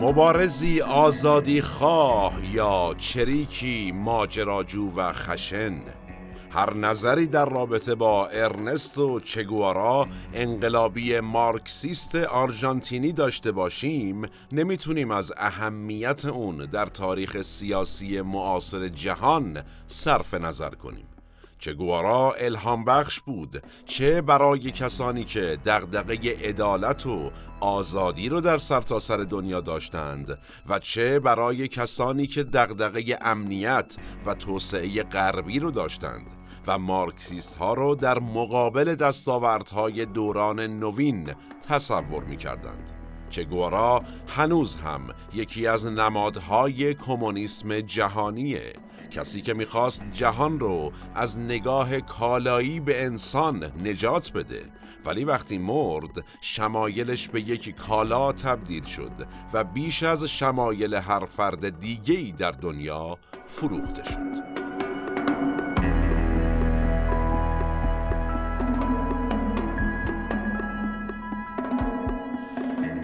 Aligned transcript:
مبارزی 0.00 0.80
آزادی 0.80 1.62
خواه 1.62 2.54
یا 2.54 2.94
چریکی 2.98 3.92
ماجراجو 3.92 4.90
و 4.96 5.12
خشن. 5.12 5.80
هر 6.50 6.74
نظری 6.74 7.26
در 7.26 7.44
رابطه 7.44 7.94
با 7.94 8.26
ارنستو 8.26 9.20
چگوارا 9.20 10.06
انقلابی 10.34 11.20
مارکسیست 11.20 12.14
آرژانتینی 12.14 13.12
داشته 13.12 13.52
باشیم 13.52 14.22
نمی‌تونیم 14.52 15.10
از 15.10 15.32
اهمیت 15.36 16.24
اون 16.24 16.56
در 16.56 16.86
تاریخ 16.86 17.42
سیاسی 17.42 18.20
معاصر 18.20 18.88
جهان 18.88 19.62
صرف 19.86 20.34
نظر 20.34 20.70
کنیم. 20.70 21.15
چه 21.58 21.74
گوارا 21.74 22.32
الهام 22.32 22.84
بخش 22.84 23.20
بود 23.20 23.62
چه 23.84 24.20
برای 24.20 24.70
کسانی 24.70 25.24
که 25.24 25.58
دغدغه 25.66 26.48
عدالت 26.48 27.06
و 27.06 27.30
آزادی 27.60 28.28
رو 28.28 28.40
در 28.40 28.58
سرتاسر 28.58 29.16
سر 29.16 29.22
دنیا 29.22 29.60
داشتند 29.60 30.38
و 30.68 30.78
چه 30.78 31.20
برای 31.20 31.68
کسانی 31.68 32.26
که 32.26 32.42
دغدغه 32.42 33.18
امنیت 33.20 33.96
و 34.26 34.34
توسعه 34.34 35.02
غربی 35.02 35.58
رو 35.58 35.70
داشتند 35.70 36.26
و 36.66 36.78
مارکسیست 36.78 37.56
ها 37.56 37.74
رو 37.74 37.94
در 37.94 38.18
مقابل 38.18 38.94
دستاوردهای 38.94 40.06
دوران 40.06 40.60
نوین 40.60 41.34
تصور 41.68 42.24
می 42.24 42.36
کردند. 42.36 42.95
چگوارا 43.30 44.02
هنوز 44.28 44.76
هم 44.76 45.08
یکی 45.34 45.66
از 45.66 45.86
نمادهای 45.86 46.94
کمونیسم 46.94 47.80
جهانیه. 47.80 48.72
کسی 49.10 49.42
که 49.42 49.54
می‌خواست 49.54 50.04
جهان 50.12 50.60
رو 50.60 50.92
از 51.14 51.38
نگاه 51.38 52.00
کالایی 52.00 52.80
به 52.80 53.04
انسان 53.04 53.72
نجات 53.84 54.32
بده. 54.32 54.64
ولی 55.04 55.24
وقتی 55.24 55.58
مرد 55.58 56.24
شمایلش 56.40 57.28
به 57.28 57.40
یک 57.40 57.76
کالا 57.76 58.32
تبدیل 58.32 58.84
شد 58.84 59.12
و 59.52 59.64
بیش 59.64 60.02
از 60.02 60.24
شمایل 60.24 60.94
هر 60.94 61.24
فرد 61.24 61.78
دیگهی 61.78 62.32
در 62.32 62.50
دنیا 62.50 63.18
فروخته 63.46 64.04
شد. 64.04 64.55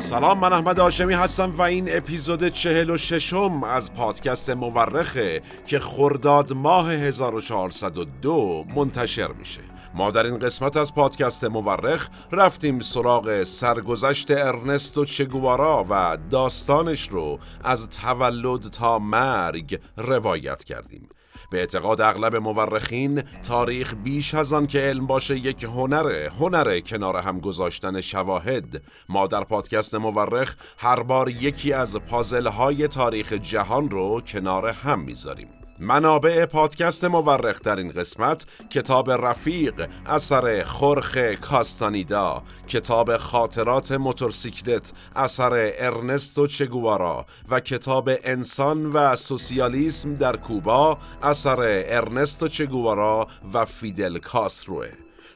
سلام 0.03 0.39
من 0.39 0.53
احمد 0.53 0.81
آشمی 0.81 1.14
هستم 1.14 1.50
و 1.50 1.62
این 1.62 1.97
اپیزود 1.97 2.48
چهل 2.48 2.91
و 2.91 2.97
ششم 2.97 3.64
از 3.64 3.92
پادکست 3.92 4.50
مورخه 4.50 5.42
که 5.67 5.78
خرداد 5.78 6.53
ماه 6.53 6.92
1402 6.92 8.64
منتشر 8.77 9.33
میشه. 9.33 9.61
ما 9.95 10.11
در 10.11 10.27
این 10.27 10.39
قسمت 10.39 10.77
از 10.77 10.95
پادکست 10.95 11.45
مورخ 11.45 12.08
رفتیم 12.33 12.80
سراغ 12.80 13.45
سرگذشت 13.45 14.30
ارنستو 14.30 15.05
چگوارا 15.05 15.86
و 15.91 16.19
داستانش 16.30 17.08
رو 17.08 17.39
از 17.64 17.89
تولد 17.89 18.61
تا 18.61 18.98
مرگ 18.98 19.80
روایت 19.97 20.64
کردیم. 20.64 21.08
به 21.53 21.58
اعتقاد 21.58 22.00
اغلب 22.00 22.36
مورخین 22.36 23.22
تاریخ 23.22 23.95
بیش 24.05 24.34
از 24.34 24.53
آن 24.53 24.67
که 24.67 24.78
علم 24.78 25.06
باشه 25.06 25.36
یک 25.36 25.64
هنره 25.64 26.30
هنره 26.39 26.80
کنار 26.80 27.17
هم 27.17 27.40
گذاشتن 27.40 28.01
شواهد. 28.01 28.83
ما 29.08 29.27
در 29.27 29.45
پادکست 29.45 29.95
مورخ 29.95 30.55
هر 30.79 31.02
بار 31.02 31.29
یکی 31.29 31.73
از 31.73 31.96
پازل 31.96 32.46
های 32.46 32.89
تاریخ 32.89 33.33
جهان 33.33 33.91
رو 33.91 34.20
کنار 34.20 34.68
هم 34.68 35.01
می‌ذاریم. 35.01 35.61
منابع 35.83 36.47
پادکست 36.47 37.05
مورخ 37.05 37.61
در 37.61 37.77
این 37.77 37.93
قسمت 37.93 38.47
کتاب 38.70 39.11
رفیق 39.11 39.89
اثر 40.07 40.63
خرخ 40.63 41.17
کاستانیدا 41.17 42.43
کتاب 42.69 43.17
خاطرات 43.17 43.92
موتورسیکلت 43.92 44.92
اثر 45.17 45.73
ارنستو 45.79 46.47
چگوارا 46.47 47.27
و 47.51 47.61
کتاب 47.61 48.11
انسان 48.25 48.92
و 48.92 49.17
سوسیالیسم 49.17 50.15
در 50.15 50.37
کوبا 50.37 50.98
اثر 51.23 51.61
ارنستو 51.87 52.48
چگوارا 52.48 53.27
و 53.55 53.65
فیدل 53.65 54.19
کاستروه. 54.19 54.89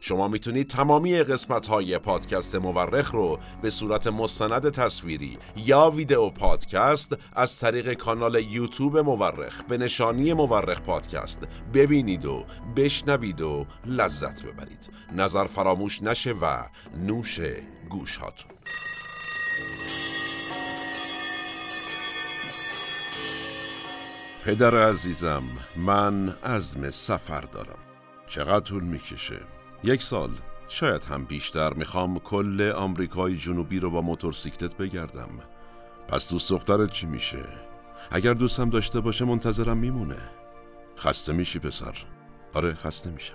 شما 0.09 0.29
می‌تونید 0.29 0.69
تمامی 0.69 1.17
قسمت 1.17 1.67
های 1.67 1.99
پادکست 1.99 2.55
مورخ 2.55 3.11
رو 3.11 3.39
به 3.63 3.71
صورت 3.71 4.07
مستند 4.07 4.71
تصویری 4.71 5.39
یا 5.57 5.91
ویدیو 5.91 6.31
پادکست 6.31 7.17
از 7.37 7.61
طریق 7.61 7.93
کانال 7.93 8.35
یوتیوب 8.35 8.99
مورخ 8.99 9.63
به 9.63 9.79
نشانی 9.79 10.33
مورخ 10.33 10.81
پادکست 10.81 11.39
ببینید 11.75 12.25
و 12.25 12.45
بشنوید 12.77 13.41
و 13.41 13.67
لذت 13.87 14.43
ببرید. 14.43 14.91
نظر 15.13 15.45
فراموش 15.45 16.03
نشه 16.03 16.33
و 16.33 16.63
نوش 17.07 17.41
گوش 17.91 18.17
هاتون. 18.17 18.51
پدر 24.45 24.89
عزیزم 24.89 25.43
من 25.77 26.29
عزم 26.29 26.91
سفر 26.91 27.41
دارم. 27.41 27.79
چقدر 28.29 28.61
طول 28.61 28.83
می‌کشه؟ 28.83 29.41
یک 29.85 30.03
سال. 30.03 30.31
شاید 30.69 31.05
هم 31.05 31.25
بیشتر. 31.25 31.75
می‌خوام 31.75 32.19
کل 32.19 32.73
آمریکای 32.77 33.37
جنوبی 33.37 33.81
رو 33.81 33.91
با 33.91 34.01
موتورسیکلت 34.01 34.77
بگردم. 34.77 35.29
پس 36.09 36.29
دوست 36.29 36.51
دخترت 36.51 36.93
چی 36.93 37.07
میشه؟ 37.07 37.45
اگر 38.11 38.35
دوستم 38.35 38.71
داشته 38.71 39.01
باشه 39.01 39.25
منتظرم 39.25 39.77
میمونه. 39.77 40.19
خسته 40.99 41.33
میشی 41.33 41.59
پسر؟ 41.59 41.95
آره 42.55 42.75
خسته 42.75 43.11
میشم. 43.11 43.35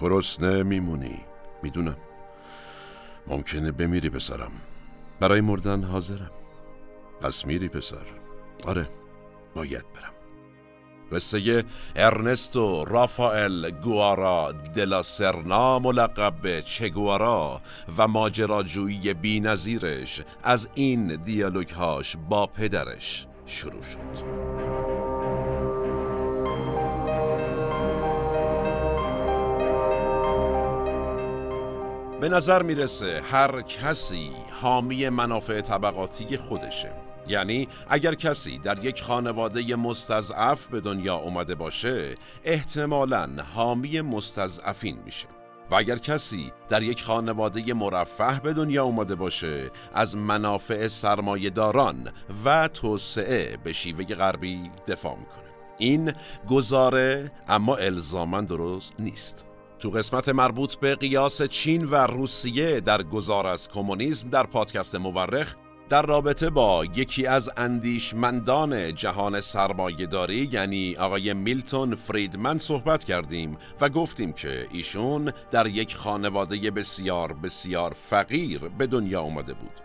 گرسنه 0.00 0.62
میمونی. 0.62 1.20
می‌دونم. 1.62 1.96
ممکنه 3.26 3.72
بمیری 3.72 4.10
پسرم. 4.10 4.52
برای 5.20 5.40
مردن 5.40 5.84
حاضرم. 5.84 6.30
پس 7.20 7.46
میری 7.46 7.68
پسر. 7.68 8.06
آره 8.66 8.88
باید 9.54 9.84
برم. 9.94 10.13
قصه 11.14 11.64
ارنستو 11.96 12.84
رافائل 12.84 13.70
گوارا 13.70 14.52
دلا 14.52 15.02
سرنا 15.02 15.78
ملقب 15.78 16.34
به 16.42 16.62
چگوارا 16.62 17.60
و 17.98 18.08
ماجراجویی 18.08 19.14
بی 19.14 19.40
نظیرش 19.40 20.20
از 20.42 20.68
این 20.74 21.06
دیالوگ 21.06 21.70
هاش 21.70 22.16
با 22.28 22.46
پدرش 22.46 23.26
شروع 23.46 23.82
شد. 23.82 24.44
به 32.20 32.28
نظر 32.28 32.62
می‌رسه 32.62 33.22
هر 33.30 33.62
کسی 33.62 34.30
حامی 34.62 35.08
منافع 35.08 35.60
طبقاتی 35.60 36.36
خودشه. 36.36 37.03
یعنی 37.28 37.68
اگر 37.88 38.14
کسی 38.14 38.58
در 38.58 38.84
یک 38.84 39.02
خانواده 39.02 39.76
مستضعف 39.76 40.66
به 40.66 40.80
دنیا 40.80 41.16
اومده 41.16 41.54
باشه 41.54 42.14
احتمالا 42.44 43.30
حامی 43.54 44.00
مستضعفین 44.00 44.98
میشه. 45.04 45.28
و 45.70 45.74
اگر 45.74 45.98
کسی 45.98 46.52
در 46.68 46.82
یک 46.82 47.02
خانواده 47.02 47.74
مرفه 47.74 48.40
به 48.40 48.52
دنیا 48.52 48.84
اومده 48.84 49.14
باشه 49.14 49.70
از 49.94 50.16
منافع 50.16 50.88
سرمایهداران 50.88 52.12
و 52.44 52.68
توسعه 52.68 53.56
به 53.64 53.72
شیوه 53.72 54.04
غربی 54.04 54.70
دفاع 54.86 55.16
می‌کنه. 55.18 55.44
این 55.78 56.12
گزاره 56.50 57.32
اما 57.48 57.76
الزامن 57.76 58.44
درست 58.44 58.94
نیست. 58.98 59.46
تو 59.78 59.90
قسمت 59.90 60.28
مربوط 60.28 60.74
به 60.74 60.94
قیاس 60.94 61.42
چین 61.42 61.84
و 61.84 61.94
روسیه 61.94 62.80
در 62.80 63.02
گذار 63.02 63.46
از 63.46 63.68
کمونیسم 63.68 64.30
در 64.30 64.46
پادکست 64.46 64.94
مورخ 64.94 65.54
در 65.88 66.02
رابطه 66.02 66.50
با 66.50 66.84
یکی 66.84 67.26
از 67.26 67.50
اندیشمندان 67.56 68.94
جهان 68.94 69.40
سرمایهداری 69.40 70.48
یعنی 70.52 70.96
آقای 70.96 71.34
میلتون 71.34 71.94
فریدمن 71.94 72.58
صحبت 72.58 73.04
کردیم 73.04 73.56
و 73.80 73.88
گفتیم 73.88 74.32
که 74.32 74.68
ایشون 74.72 75.32
در 75.50 75.66
یک 75.66 75.96
خانواده 75.96 76.70
بسیار 76.70 77.32
بسیار 77.32 77.92
فقیر 77.92 78.58
به 78.58 78.86
دنیا 78.86 79.20
اومده 79.20 79.54
بود. 79.54 79.80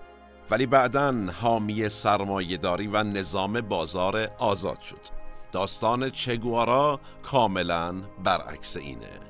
ولی 0.51 0.66
بعدا 0.66 1.16
حامی 1.42 1.90
سرمایهداری 1.90 2.88
و 2.88 3.04
نظام 3.04 3.62
بازار 3.62 4.30
آزاد 4.40 4.81
شد. 4.81 5.19
داستان 5.52 6.10
چگوارا 6.10 7.00
کاملا 7.24 7.95
برعکس 8.24 8.78
اینه. 8.78 9.29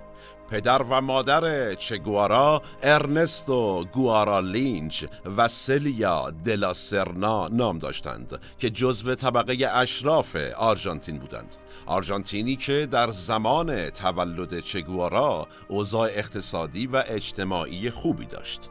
پدر 0.52 0.82
و 0.82 1.02
مادر 1.02 1.74
چگوارا 1.74 2.62
ارنستو 2.84 3.86
گوارا 3.86 4.40
لینچ 4.40 5.06
و 5.38 5.48
سلیا 5.48 6.32
دلا 6.46 6.74
سرنا 6.74 7.48
نام 7.48 7.80
داشتند 7.80 8.40
که 8.60 8.70
جزو 8.70 9.16
طبقه 9.16 9.68
اشراف 9.68 10.36
آرژانتین 10.58 11.20
بودند. 11.20 11.56
آرژانتینی 11.86 12.56
که 12.56 12.88
در 12.92 13.12
زمان 13.12 13.90
تولد 13.90 14.60
چگوارا 14.60 15.48
اوضاع 15.68 16.10
اقتصادی 16.14 16.88
و 16.88 17.04
اجتماعی 17.08 17.90
خوبی 17.90 18.26
داشت. 18.26 18.70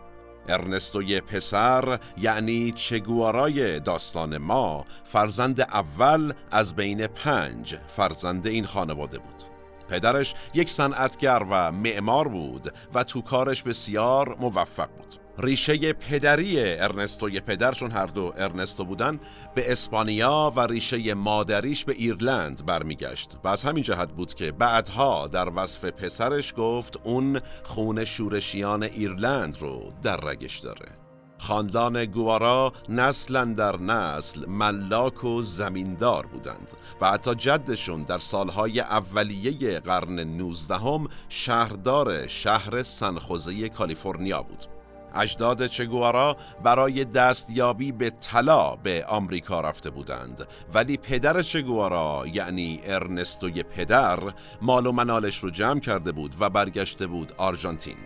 ارنستوی 0.48 1.20
پسر 1.20 1.98
یعنی 2.16 2.72
چگوارای 2.72 3.80
داستان 3.80 4.38
ما 4.38 4.84
فرزند 5.04 5.60
اول 5.60 6.32
از 6.50 6.76
بین 6.76 7.06
پنج 7.06 7.78
فرزند 7.88 8.46
این 8.46 8.66
خانواده 8.66 9.18
بود. 9.18 9.57
پدرش 9.88 10.34
یک 10.54 10.70
صنعتگر 10.70 11.42
و 11.50 11.72
معمار 11.72 12.28
بود 12.28 12.72
و 12.94 13.04
تو 13.04 13.22
کارش 13.22 13.62
بسیار 13.62 14.36
موفق 14.40 14.88
بود. 14.96 15.28
ریشه 15.38 15.92
پدری 15.92 16.60
ارنستوی 16.60 17.40
پدرشون 17.40 17.90
هر 17.90 18.06
دو 18.06 18.32
ارنستو 18.36 18.84
بودن 18.84 19.20
به 19.54 19.72
اسپانیا 19.72 20.52
و 20.56 20.60
ریشه 20.60 21.14
مادریش 21.14 21.84
به 21.84 21.92
ایرلند 21.92 22.66
برمیگشت 22.66 23.36
و 23.44 23.48
از 23.48 23.62
همین 23.62 23.82
جهت 23.82 24.12
بود 24.12 24.34
که 24.34 24.52
بعدها 24.52 25.26
در 25.26 25.48
وصف 25.56 25.84
پسرش 25.84 26.54
گفت 26.56 26.96
اون 27.04 27.40
خون 27.62 28.04
شورشیان 28.04 28.82
ایرلند 28.82 29.56
رو 29.60 29.92
در 30.02 30.16
رگش 30.16 30.58
داره. 30.58 30.97
خاندان 31.38 32.04
گوارا 32.04 32.72
نسلا 32.88 33.44
در 33.44 33.76
نسل 33.76 34.46
ملاک 34.46 35.24
و 35.24 35.42
زمیندار 35.42 36.26
بودند 36.26 36.72
و 37.00 37.10
حتی 37.10 37.34
جدشون 37.34 38.02
در 38.02 38.18
سالهای 38.18 38.80
اولیه 38.80 39.80
قرن 39.80 40.20
نوزدهم 40.20 41.08
شهردار 41.28 42.26
شهر 42.26 42.82
سنخوزه 42.82 43.68
کالیفرنیا 43.68 44.42
بود. 44.42 44.66
اجداد 45.14 45.66
چگوارا 45.66 46.36
برای 46.64 47.04
دستیابی 47.04 47.92
به 47.92 48.10
طلا 48.10 48.76
به 48.76 49.04
آمریکا 49.08 49.60
رفته 49.60 49.90
بودند 49.90 50.46
ولی 50.74 50.96
پدر 50.96 51.42
چگوارا 51.42 52.24
یعنی 52.32 52.80
ارنستوی 52.84 53.62
پدر 53.62 54.18
مال 54.62 54.86
و 54.86 54.92
منالش 54.92 55.38
رو 55.38 55.50
جمع 55.50 55.80
کرده 55.80 56.12
بود 56.12 56.34
و 56.40 56.50
برگشته 56.50 57.06
بود 57.06 57.32
آرژانتین. 57.36 57.96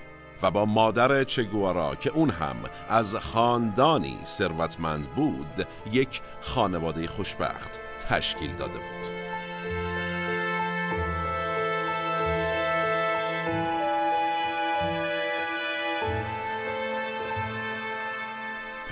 و 0.42 0.50
با 0.50 0.64
مادر 0.64 1.24
چگوارا 1.24 1.94
که 1.94 2.10
اون 2.10 2.30
هم 2.30 2.56
از 2.88 3.16
خاندانی 3.16 4.18
ثروتمند 4.24 5.08
بود 5.08 5.66
یک 5.92 6.20
خانواده 6.40 7.06
خوشبخت 7.06 7.80
تشکیل 8.08 8.50
داده 8.52 8.78
بود. 8.78 9.21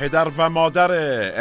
پدر 0.01 0.29
و 0.37 0.51
مادر 0.51 0.91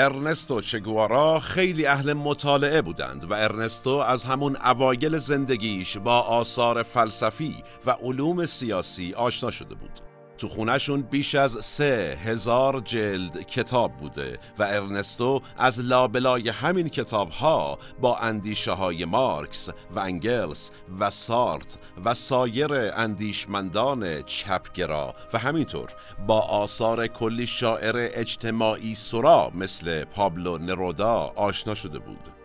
ارنستو 0.05 0.61
چگوارا 0.61 1.39
خیلی 1.39 1.85
اهل 1.85 2.13
مطالعه 2.13 2.81
بودند 2.81 3.31
و 3.31 3.33
ارنستو 3.33 3.89
از 3.89 4.23
همون 4.25 4.55
اوایل 4.55 5.17
زندگیش 5.17 5.97
با 5.97 6.19
آثار 6.19 6.83
فلسفی 6.83 7.63
و 7.85 7.91
علوم 7.91 8.45
سیاسی 8.45 9.13
آشنا 9.13 9.51
شده 9.51 9.75
بود. 9.75 10.08
تو 10.39 10.49
خونهشون 10.49 11.01
بیش 11.01 11.35
از 11.35 11.65
سه 11.65 12.17
هزار 12.23 12.79
جلد 12.79 13.41
کتاب 13.41 13.91
بوده 13.97 14.39
و 14.59 14.63
ارنستو 14.63 15.41
از 15.57 15.79
لابلای 15.79 16.49
همین 16.49 16.89
کتاب 16.89 17.29
ها 17.29 17.79
با 18.01 18.17
اندیشه 18.17 18.71
های 18.71 19.05
مارکس 19.05 19.69
و 19.95 19.99
انگلس 19.99 20.71
و 20.99 21.09
سارت 21.09 21.77
و 22.05 22.13
سایر 22.13 22.73
اندیشمندان 22.73 24.21
چپگرا 24.21 25.15
و 25.33 25.37
همینطور 25.37 25.89
با 26.27 26.41
آثار 26.41 27.07
کلی 27.07 27.47
شاعر 27.47 28.09
اجتماعی 28.13 28.95
سرا 28.95 29.51
مثل 29.55 30.03
پابلو 30.05 30.57
نرودا 30.57 31.33
آشنا 31.35 31.75
شده 31.75 31.99
بود. 31.99 32.38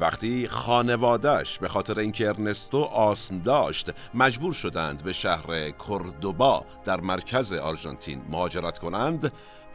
وقتی 0.00 0.48
خانوادش 0.48 1.58
به 1.58 1.68
خاطر 1.68 1.98
اینکه 1.98 2.28
ارنستو 2.28 2.78
آسم 2.82 3.38
داشت 3.38 3.90
مجبور 4.14 4.52
شدند 4.52 5.02
به 5.02 5.12
شهر 5.12 5.70
کردوبا 5.70 6.64
در 6.84 7.00
مرکز 7.00 7.52
آرژانتین 7.52 8.22
مهاجرت 8.30 8.78
کنند 8.78 9.32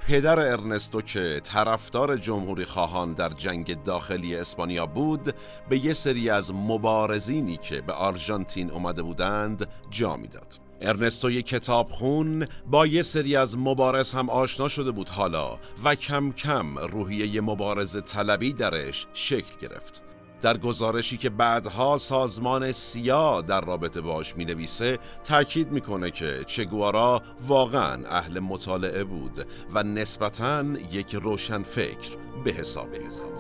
پدر 0.08 0.40
ارنستو 0.40 1.02
که 1.02 1.42
طرفدار 1.44 2.18
جمهوری 2.18 2.66
خواهان 2.66 3.12
در 3.12 3.30
جنگ 3.30 3.84
داخلی 3.84 4.36
اسپانیا 4.36 4.86
بود 4.86 5.36
به 5.70 5.86
یه 5.86 5.94
سری 5.94 6.30
از 6.30 6.54
مبارزینی 6.54 7.58
که 7.58 7.82
به 7.82 7.94
آرژانتین 7.94 8.72
اومده 8.72 9.04
بودند 9.04 9.68
جا 9.90 10.16
می‌داد. 10.16 10.60
ارنستو 10.82 11.32
یک 11.32 11.48
کتاب 11.48 11.90
خون 11.90 12.48
با 12.68 12.88
یه 12.88 13.02
سری 13.02 13.36
از 13.36 13.58
مبارز 13.58 14.12
هم 14.12 14.30
آشنا 14.30 14.68
شده 14.68 14.92
بود 14.92 15.10
حالا 15.10 15.58
و 15.84 15.96
کم 15.96 16.32
کم 16.32 16.78
روحیه 16.78 17.42
مبارز 17.42 17.98
طلبی 18.06 18.54
درش 18.54 19.08
شکل 19.14 19.58
گرفت. 19.62 20.03
در 20.44 20.58
گزارشی 20.58 21.18
که 21.18 21.30
بعدها 21.30 21.98
سازمان 21.98 22.72
سیا 22.72 23.42
در 23.42 23.62
رابطه 23.62 24.02
باش 24.02 24.36
می 24.36 24.46
نویسه 24.46 25.00
تاکید 25.24 25.72
می‌کنه 25.72 26.12
که 26.12 26.44
چگوارا 26.48 27.22
واقعا 27.48 28.08
اهل 28.08 28.40
مطالعه 28.40 29.04
بود 29.04 29.46
و 29.74 29.84
نسبتا 29.84 30.66
یک 30.92 31.16
روشن 31.16 31.64
فکر 31.64 32.12
به 32.44 32.52
حساب 32.52 32.96
حساب 32.96 33.34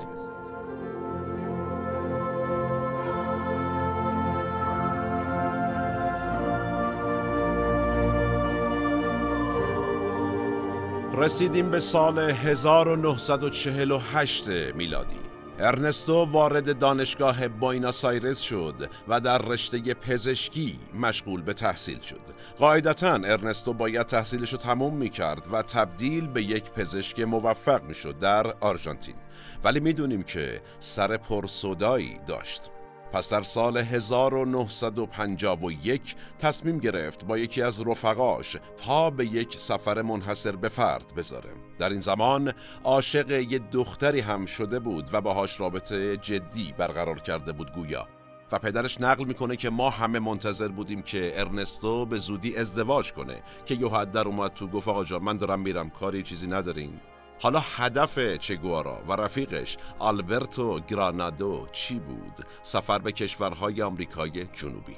رسیدیم 11.17 11.69
به 11.69 11.79
سال 11.79 12.19
1948 12.19 14.49
میلادی. 14.49 15.22
ارنستو 15.59 16.25
وارد 16.25 16.79
دانشگاه 16.79 17.47
بویناس 17.47 18.05
آیرس 18.05 18.39
شد 18.39 18.89
و 19.07 19.19
در 19.19 19.37
رشته 19.37 19.93
پزشکی 19.93 20.79
مشغول 20.93 21.41
به 21.41 21.53
تحصیل 21.53 21.99
شد. 21.99 22.21
قاعدتا 22.59 23.13
ارنستو 23.13 23.73
باید 23.73 24.05
تحصیلش 24.05 24.51
رو 24.51 24.57
تموم 24.57 24.95
می 24.95 25.09
کرد 25.09 25.47
و 25.51 25.61
تبدیل 25.61 26.27
به 26.27 26.43
یک 26.43 26.63
پزشک 26.63 27.19
موفق 27.19 27.83
می 27.83 27.93
شد 27.93 28.19
در 28.19 28.53
آرژانتین. 28.59 29.15
ولی 29.63 29.79
می‌دونیم 29.79 30.23
که 30.23 30.61
سر 30.79 31.17
پرسودایی 31.17 32.19
داشت. 32.27 32.71
پس 33.13 33.29
در 33.29 33.43
سال 33.43 33.77
1951 33.77 36.15
تصمیم 36.39 36.77
گرفت 36.77 37.25
با 37.25 37.37
یکی 37.37 37.61
از 37.61 37.87
رفقاش 37.87 38.57
پا 38.77 39.09
به 39.09 39.25
یک 39.25 39.57
سفر 39.57 40.01
منحصر 40.01 40.55
به 40.55 40.69
فرد 40.69 41.13
بذاره. 41.17 41.49
در 41.79 41.89
این 41.89 41.99
زمان 41.99 42.53
عاشق 42.83 43.31
یه 43.31 43.59
دختری 43.59 44.19
هم 44.19 44.45
شده 44.45 44.79
بود 44.79 45.09
و 45.13 45.21
باهاش 45.21 45.59
رابطه 45.59 46.17
جدی 46.17 46.73
برقرار 46.77 47.19
کرده 47.19 47.51
بود 47.51 47.73
گویا. 47.73 48.07
و 48.51 48.59
پدرش 48.59 49.01
نقل 49.01 49.25
می‌کنه 49.25 49.55
که 49.55 49.69
ما 49.69 49.89
همه 49.89 50.19
منتظر 50.19 50.67
بودیم 50.67 51.01
که 51.01 51.33
ارنستو 51.35 52.05
به 52.05 52.17
زودی 52.17 52.55
ازدواج 52.55 53.13
کنه 53.13 53.43
که 53.65 53.75
یوحد 53.75 54.11
در 54.11 54.27
اومد 54.27 54.53
تو 54.53 54.67
گفت 54.67 54.87
آقا 54.87 55.03
جان 55.03 55.23
من 55.23 55.37
دارم 55.37 55.59
میرم 55.59 55.89
کاری 55.89 56.23
چیزی 56.23 56.47
نداریم. 56.47 57.01
حالا 57.43 57.59
هدف 57.75 58.37
چگوارا 58.37 59.03
و 59.07 59.13
رفیقش 59.13 59.77
آلبرتو 59.99 60.79
گرانادو 60.79 61.67
چی 61.71 61.99
بود؟ 61.99 62.45
سفر 62.61 62.99
به 62.99 63.11
کشورهای 63.11 63.81
آمریکای 63.81 64.45
جنوبی 64.45 64.95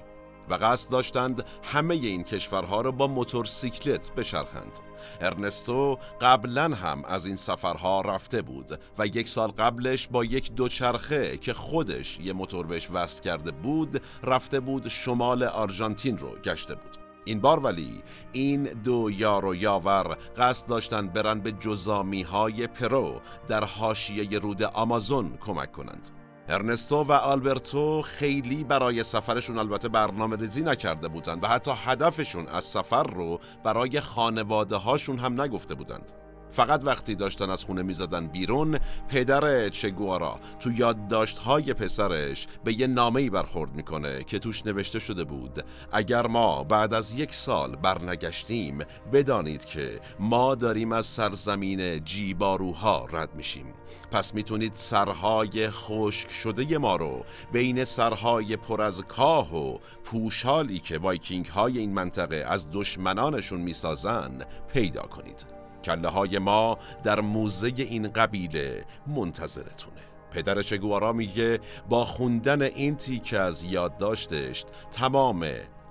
و 0.50 0.54
قصد 0.54 0.92
داشتند 0.92 1.46
همه 1.64 1.96
این 1.96 2.24
کشورها 2.24 2.82
را 2.82 2.92
با 2.92 3.08
موتورسیکلت 3.08 4.16
بچرخند. 4.16 4.80
ارنستو 5.22 6.00
قبلا 6.22 6.64
هم 6.64 7.06
از 7.06 7.26
این 7.26 7.36
سفرها 7.36 8.02
رفته 8.02 8.42
بود 8.42 8.80
و 8.98 9.08
یک 9.08 9.28
سال 9.28 9.52
قبلش 9.52 10.08
با 10.08 10.26
یک 10.26 10.52
دوچرخه 10.52 11.38
که 11.38 11.54
خودش 11.54 12.20
یه 12.20 12.34
موتور 12.34 12.66
بهش 12.66 12.88
وصل 12.92 13.24
کرده 13.24 13.52
بود 13.52 14.02
رفته 14.24 14.60
بود 14.60 14.88
شمال 14.88 15.44
آرژانتین 15.44 16.18
رو 16.18 16.30
گشته 16.44 16.76
بود. 16.76 17.05
این 17.26 17.42
بار 17.42 17.60
ولی 17.60 18.04
این 18.32 18.64
دو 18.64 19.10
یار 19.12 19.46
و 19.46 19.56
یاور 19.56 20.18
قصد 20.38 20.68
داشتند 20.68 21.14
برن 21.14 21.40
به 21.40 21.52
جزامی 21.52 22.22
های 22.22 22.68
پرو 22.68 23.22
در 23.48 23.64
حاشیه 23.64 24.40
رود 24.40 24.64
آمازون 24.64 25.38
کمک 25.38 25.72
کنند. 25.72 26.10
ارنستو 26.50 27.04
و 27.04 27.12
آلبرتو 27.12 28.02
خیلی 28.02 28.64
برای 28.64 29.04
سفرشون 29.04 29.58
البته 29.58 29.90
برنامه 29.90 30.36
ریزی 30.36 30.62
نکرده 30.62 31.08
بودند 31.08 31.44
و 31.44 31.48
حتی 31.48 31.72
هدفشون 31.86 32.48
از 32.48 32.64
سفر 32.64 33.04
رو 33.04 33.40
برای 33.64 34.00
خانواده 34.00 34.76
هاشون 34.76 35.20
هم 35.20 35.42
نگفته 35.42 35.76
بودند. 35.76 36.25
فقط 36.56 36.82
وقتی 36.84 37.16
داشتن 37.16 37.50
از 37.50 37.64
خونه 37.64 37.82
می‌زدن 37.82 38.28
بیرون 38.28 38.80
پدر 39.10 39.70
چگوارا 39.70 40.40
تو 40.60 40.72
یادداشت‌های 40.72 41.74
پسرش 41.74 42.48
به 42.64 42.80
یه 42.80 42.88
نامه‌ای 42.88 43.30
برخورد 43.30 43.76
می‌کنه 43.76 44.24
که 44.24 44.40
توش 44.40 44.66
نوشته 44.66 45.00
شده 45.00 45.24
بود 45.24 45.64
اگر 45.92 46.28
ما 46.28 46.64
بعد 46.64 46.94
از 46.94 47.12
یک 47.12 47.34
سال 47.34 47.76
برنگشتیم 47.76 48.80
بدانید 49.14 49.66
که 49.66 50.00
ما 50.20 50.56
داریم 50.56 50.92
از 50.92 51.06
سرزمین 51.06 52.04
جیباروها 52.04 53.06
رد 53.12 53.36
میشیم. 53.36 53.74
پس 54.12 54.34
می‌تونید 54.34 54.74
سرهای 54.76 55.70
خشک 55.70 56.32
شده 56.32 56.78
ما 56.78 56.96
رو 56.96 57.26
بین 57.52 57.84
سرهای 57.84 58.58
پر 58.58 58.82
از 58.82 59.02
کاه 59.02 59.56
و 59.56 59.78
پوشالی 60.04 60.80
که 60.80 60.98
وایکینگ 60.98 61.46
های 61.46 61.78
این 61.78 61.94
منطقه 61.94 62.46
از 62.48 62.68
دشمنانشون 62.72 63.62
می‌سازن 63.62 64.32
پیدا 64.74 65.02
کنید. 65.02 65.55
کله 65.86 66.08
های 66.08 66.40
ما 66.40 66.78
در 67.04 67.20
موزه 67.20 67.68
این 67.78 68.08
قبیله 68.08 68.86
منتظرتونه. 69.08 70.02
پدر 70.32 70.62
چگوارا 70.62 71.14
میگه 71.14 71.60
با 71.90 72.06
خوندن 72.06 72.62
این 72.62 72.96
تیکه 72.96 73.40
از 73.40 73.64
یادداشتش 73.64 74.66
تمام 74.92 75.48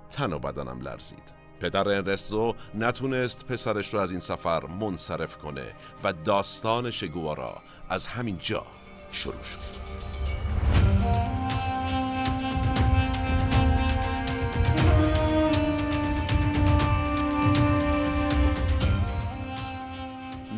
تن 0.09 0.33
و 0.33 0.39
بدنم 0.39 0.81
لرزید. 0.81 1.33
پدر 1.59 1.89
انرستو 1.89 2.55
نتونست 2.75 3.45
پسرش 3.45 3.93
رو 3.93 3.99
از 3.99 4.11
این 4.11 4.19
سفر 4.19 4.65
منصرف 4.65 5.37
کنه 5.37 5.65
و 6.03 6.13
داستان 6.13 6.91
شگوارا 6.91 7.61
از 7.89 8.07
همین 8.07 8.37
جا 8.41 8.65
شروع 9.11 9.43
شد. 9.43 10.14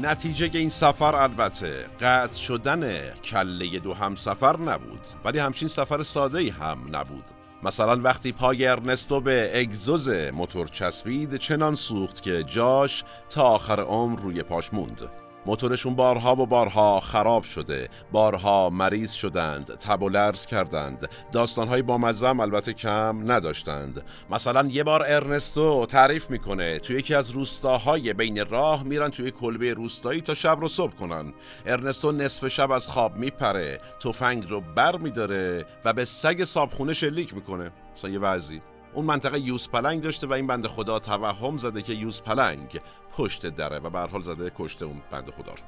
نتیجه 0.02 0.50
این 0.54 0.70
سفر 0.70 1.16
البته 1.16 1.86
قطع 2.02 2.38
شدن 2.38 3.12
کله 3.14 3.80
دو 3.80 3.94
هم 3.94 4.16
سفر 4.16 4.60
نبود 4.60 5.00
ولی 5.26 5.40
همچین 5.40 5.68
سفر 5.68 6.04
ساده 6.04 6.52
هم 6.52 6.96
نبود. 6.96 7.24
مثلا 7.64 8.02
وقتی 8.02 8.32
پای 8.32 8.68
ارنستو 8.68 9.22
به 9.22 9.52
اگزوز 9.54 10.10
موتور 10.10 10.68
چسبید 10.68 11.36
چنان 11.36 11.76
سوخت 11.76 12.22
که 12.22 12.44
جاش 12.44 13.04
تا 13.30 13.44
آخر 13.44 13.80
عمر 13.80 14.20
روی 14.20 14.44
پاش 14.44 14.74
موند. 14.74 15.10
موتورشون 15.48 15.96
بارها 15.96 16.36
و 16.36 16.46
بارها 16.46 17.00
خراب 17.00 17.44
شده. 17.44 17.90
بارها 18.12 18.70
مریض 18.70 19.12
شدند 19.12 19.66
تب 19.66 20.04
و 20.04 20.10
لرز 20.10 20.46
کردند. 20.46 21.10
داستانهای 21.32 21.82
با 21.82 21.98
مزم 21.98 22.40
البته 22.40 22.74
کم 22.74 23.32
نداشتند. 23.32 24.04
مثلا 24.30 24.68
یه 24.72 24.84
بار 24.84 25.04
ارنستو 25.08 25.86
تعریف 25.86 26.30
می‌کنه 26.30 26.80
توی 26.80 26.96
یکی 26.96 27.16
از 27.16 27.32
روستاهای 27.32 28.14
بین 28.14 28.46
راه 28.46 28.84
میرن 28.84 29.10
توی 29.10 29.32
کلبه 29.32 29.74
روستایی 29.74 30.22
تا 30.22 30.34
شب 30.34 30.58
رو 30.62 30.68
صبح 30.68 30.96
کنن. 30.96 31.34
ارنستو 31.66 32.12
نصف 32.12 32.48
شب 32.48 32.72
از 32.72 32.88
خواب 32.88 33.16
میپره 33.16 33.80
تفنگ 34.04 34.50
رو 34.50 34.62
بر 34.62 34.98
میداره 34.98 35.66
و 35.86 35.94
به 35.94 36.06
سگ 36.06 36.44
صابخونه 36.44 36.94
شلیک 36.94 37.34
می‌کنه. 37.34 37.72
مثلا 37.96 38.12
یه 38.12 38.20
وضعی. 38.20 38.62
اون 38.94 39.06
منطقه 39.06 39.40
یوز 39.40 39.70
پلنگ 39.70 40.02
داشته 40.02 40.28
و 40.28 40.34
این 40.34 40.48
بند 40.48 40.68
خدا 40.68 41.00
توهم 41.00 41.58
زده 41.58 41.82
که 41.82 41.94
یوز 41.94 42.22
پلنگ 42.22 42.82
پشت 43.18 43.46
دره 43.46 43.80
و 43.80 43.90
به 43.90 44.00
حال 44.00 44.22
زده 44.22 44.52
کشته 44.58 44.86
اون 44.86 45.02
بند 45.12 45.30
خدا 45.30 45.52
رو. 45.52 45.64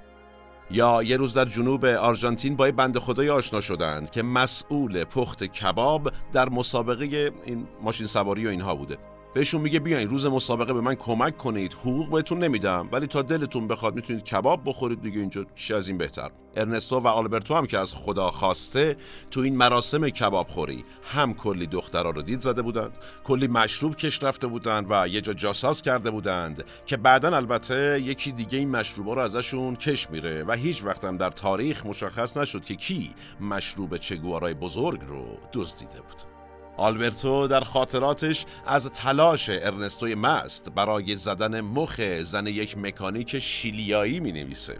یا 0.72 1.04
یه 1.04 1.18
روز 1.18 1.34
در 1.34 1.46
جنوب 1.46 1.86
آرژانتین 1.86 2.56
با 2.56 2.72
بند 2.72 2.98
خدای 2.98 3.30
آشنا 3.30 3.62
شدند 3.62 4.10
که 4.10 4.24
مسئول 4.24 5.04
پخت 5.04 5.44
کباب 5.44 6.12
در 6.32 6.50
مسابقه 6.50 7.32
این 7.46 7.68
ماشین 7.82 8.08
سواری 8.08 8.48
و 8.48 8.50
اینها 8.50 8.76
بوده. 8.76 8.98
بهشون 9.34 9.62
میگه 9.62 9.80
بیاین 9.80 10.10
روز 10.10 10.26
مسابقه 10.26 10.74
به 10.74 10.82
من 10.82 10.96
کمک 10.96 11.38
کنید. 11.38 11.74
حقوق 11.74 12.12
بهتون 12.12 12.44
نمیدم 12.44 12.90
ولی 12.92 13.08
تا 13.08 13.22
دلتون 13.22 13.68
بخواد 13.68 13.96
می‌تونید 13.96 14.24
کباب 14.24 14.62
بخورید 14.66 15.02
دیگه 15.02 15.20
اینجا 15.20 15.46
چی 15.56 15.74
از 15.74 15.88
این 15.88 15.98
بهتر. 15.98 16.32
ارنستو 16.56 17.00
و 17.00 17.08
آلبرتو 17.08 17.56
هم 17.56 17.66
که 17.66 17.78
از 17.78 17.94
خدا 17.94 18.32
خواسته 18.32 18.98
تو 19.32 19.40
این 19.40 19.56
مراسم 19.56 20.10
کباب 20.10 20.48
خوری 20.48 20.86
هم 21.04 21.34
کلی 21.34 21.68
دخترا 21.68 22.10
رو 22.10 22.22
دید 22.22 22.42
زده 22.42 22.62
بودند 22.62 22.98
کلی 23.24 23.48
مشروب 23.48 23.96
کش 23.96 24.24
رفته 24.24 24.48
بودند 24.48 24.86
و 24.90 25.08
یه 25.08 25.22
جا 25.22 25.34
جاساز 25.34 25.82
کرده 25.82 26.12
بودند 26.12 26.64
که 26.86 26.98
بعدا 26.98 27.36
البته 27.36 28.02
یکی 28.02 28.32
دیگه 28.32 28.58
این 28.58 28.70
مشروبا 28.70 29.14
رو 29.14 29.22
ازشون 29.22 29.76
کش 29.76 30.10
میره 30.10 30.44
و 30.44 30.52
هیچ 30.52 30.84
وقتم 30.84 31.18
در 31.18 31.30
تاریخ 31.30 31.86
مشخص 31.86 32.38
نشد 32.38 32.66
که 32.66 32.76
کی 32.76 33.14
مشروب 33.42 33.98
چگوارای 33.98 34.54
بزرگ 34.54 35.02
رو 35.08 35.26
دزدیده 35.54 36.02
بود. 36.02 36.39
آلبرتو 36.80 37.48
در 37.48 37.62
خاطراتش 37.62 38.46
از 38.68 38.88
تلاش 38.88 39.50
ارنستوی 39.50 40.16
مست 40.16 40.70
برای 40.76 41.16
زدن 41.16 41.62
مخ 41.62 42.02
زن 42.02 42.48
یک 42.48 42.78
مکانیک 42.78 43.40
شیلیایی 43.40 44.20
می 44.20 44.32
نویسه 44.32 44.78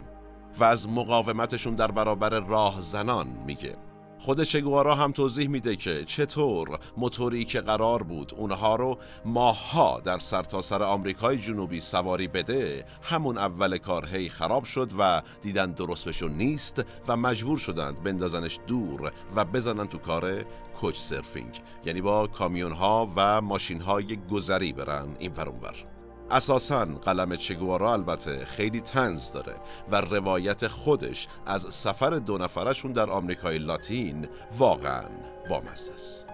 و 0.58 0.64
از 0.64 0.88
مقاومتشون 0.88 1.74
در 1.74 1.90
برابر 1.90 2.40
راه 2.40 2.80
زنان 2.80 3.26
میگه. 3.46 3.89
خود 4.20 4.42
چگوارا 4.42 4.94
هم 4.94 5.12
توضیح 5.12 5.48
میده 5.48 5.76
که 5.76 6.04
چطور 6.04 6.78
موتوری 6.96 7.44
که 7.44 7.60
قرار 7.60 8.02
بود 8.02 8.32
اونها 8.36 8.76
رو 8.76 8.98
ماها 9.24 10.00
در 10.00 10.18
سرتاسر 10.18 10.78
سر 10.78 10.84
آمریکای 10.84 11.38
جنوبی 11.38 11.80
سواری 11.80 12.28
بده 12.28 12.84
همون 13.02 13.38
اول 13.38 13.78
کار 13.78 14.06
هی 14.06 14.28
خراب 14.28 14.64
شد 14.64 14.90
و 14.98 15.22
دیدن 15.42 15.72
درست 15.72 16.04
بهشون 16.04 16.32
نیست 16.32 16.84
و 17.08 17.16
مجبور 17.16 17.58
شدند 17.58 18.02
بندازنش 18.02 18.58
دور 18.66 19.12
و 19.36 19.44
بزنن 19.44 19.86
تو 19.86 19.98
کار 19.98 20.44
کوچ 20.80 20.96
سرفینگ. 20.96 21.60
یعنی 21.84 22.00
با 22.00 22.26
کامیون 22.26 22.72
ها 22.72 23.12
و 23.16 23.40
ماشین 23.40 23.80
های 23.80 24.18
گذری 24.30 24.72
برن 24.72 25.08
این 25.18 25.32
ور. 25.32 25.89
اساسا 26.30 26.84
قلم 26.84 27.36
چگوارا 27.36 27.92
البته 27.92 28.44
خیلی 28.44 28.80
طنز 28.80 29.32
داره 29.32 29.54
و 29.90 30.00
روایت 30.00 30.66
خودش 30.66 31.28
از 31.46 31.66
سفر 31.70 32.10
دو 32.10 32.38
نفرشون 32.38 32.92
در 32.92 33.10
آمریکای 33.10 33.58
لاتین 33.58 34.28
واقعا 34.58 35.04
بامزه 35.48 35.92
است. 35.94 36.26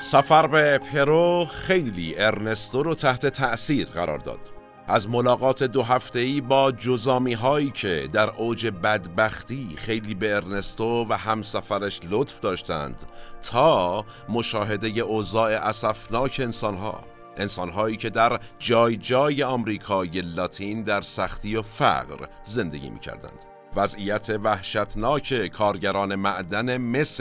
سفر 0.00 0.46
به 0.46 0.78
پرو 0.78 1.44
خیلی 1.44 2.14
ارنستو 2.18 2.82
رو 2.82 2.94
تحت 2.94 3.26
تأثیر 3.26 3.88
قرار 3.88 4.18
داد. 4.18 4.59
از 4.90 5.08
ملاقات 5.08 5.64
دو 5.64 5.84
ای 6.14 6.40
با 6.40 6.72
جزامی 6.72 7.32
هایی 7.32 7.70
که 7.70 8.08
در 8.12 8.30
اوج 8.30 8.66
بدبختی 8.66 9.68
خیلی 9.76 10.14
به 10.14 10.34
ارنستو 10.34 11.06
و 11.08 11.16
همسفرش 11.16 12.00
لطف 12.10 12.40
داشتند 12.40 13.04
تا 13.50 14.04
مشاهده 14.28 14.88
اوضاع 14.88 15.50
اسفناک 15.50 16.40
انسانها 16.44 17.04
انسانهایی 17.36 17.96
که 17.96 18.10
در 18.10 18.40
جای 18.58 18.96
جای 18.96 19.42
آمریکای 19.42 20.20
لاتین 20.20 20.82
در 20.82 21.00
سختی 21.00 21.56
و 21.56 21.62
فقر 21.62 22.26
زندگی 22.44 22.90
می 22.90 23.00
کردند. 23.00 23.49
وضعیت 23.76 24.30
وحشتناک 24.44 25.46
کارگران 25.46 26.14
معدن 26.14 26.76
مس 26.76 27.20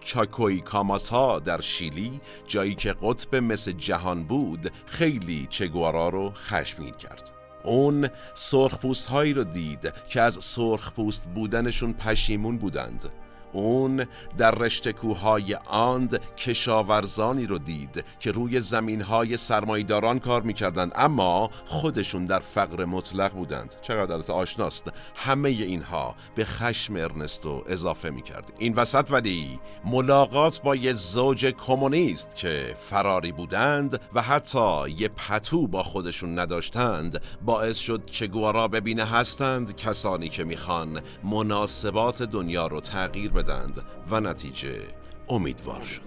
چاکوی 0.00 0.60
کاماتا 0.60 1.38
در 1.38 1.60
شیلی 1.60 2.20
جایی 2.46 2.74
که 2.74 2.94
قطب 3.02 3.36
مس 3.36 3.68
جهان 3.68 4.24
بود 4.24 4.72
خیلی 4.86 5.46
چگوارا 5.50 6.08
رو 6.08 6.32
خشمگین 6.34 6.94
کرد. 6.94 7.30
اون 7.64 8.08
سرخپوست 8.34 9.06
هایی 9.06 9.34
رو 9.34 9.44
دید 9.44 9.92
که 10.08 10.20
از 10.20 10.44
سرخپوست 10.44 11.24
بودنشون 11.34 11.92
پشیمون 11.92 12.58
بودند. 12.58 13.10
اون 13.52 14.06
در 14.38 14.50
رشته 14.50 14.92
کوههای 14.92 15.54
آند 15.66 16.20
کشاورزانی 16.36 17.46
رو 17.46 17.58
دید 17.58 18.04
که 18.20 18.32
روی 18.32 18.60
زمینهای 18.60 19.36
سرمایداران 19.36 20.18
کار 20.18 20.42
می‌کردند 20.42 20.92
اما 20.94 21.50
خودشون 21.66 22.24
در 22.24 22.38
فقر 22.38 22.84
مطلق 22.84 23.32
بودند. 23.32 23.74
چقدر 23.82 24.32
آشناست. 24.32 24.92
همه 25.14 25.48
اینها 25.48 26.14
به 26.34 26.44
خشم 26.44 26.96
ارنستو 26.96 27.64
اضافه 27.66 28.10
می‌کرد. 28.10 28.52
این 28.58 28.74
وسط 28.74 29.10
ولی 29.10 29.60
ملاقات 29.84 30.62
با 30.62 30.76
یه 30.76 30.92
زوج 30.92 31.46
کمونیست 31.46 32.36
که 32.36 32.74
فراری 32.78 33.32
بودند 33.32 34.00
و 34.14 34.22
حتی 34.22 34.90
یه 34.90 35.08
پتو 35.08 35.66
با 35.66 35.82
خودشون 35.82 36.38
نداشتند 36.38 37.22
باعث 37.42 37.76
شد 37.76 38.02
چگوارا 38.06 38.68
ببینه 38.68 39.04
هستند 39.04 39.76
کسانی 39.76 40.28
که 40.28 40.44
می‌خوان 40.44 41.00
مناسبات 41.24 42.22
دنیا 42.22 42.66
رو 42.66 42.80
تغییر 42.80 43.30
بدند 43.42 43.82
و 44.10 44.20
نتیجه 44.20 44.82
امیدوار 45.28 45.84
شد. 45.84 46.02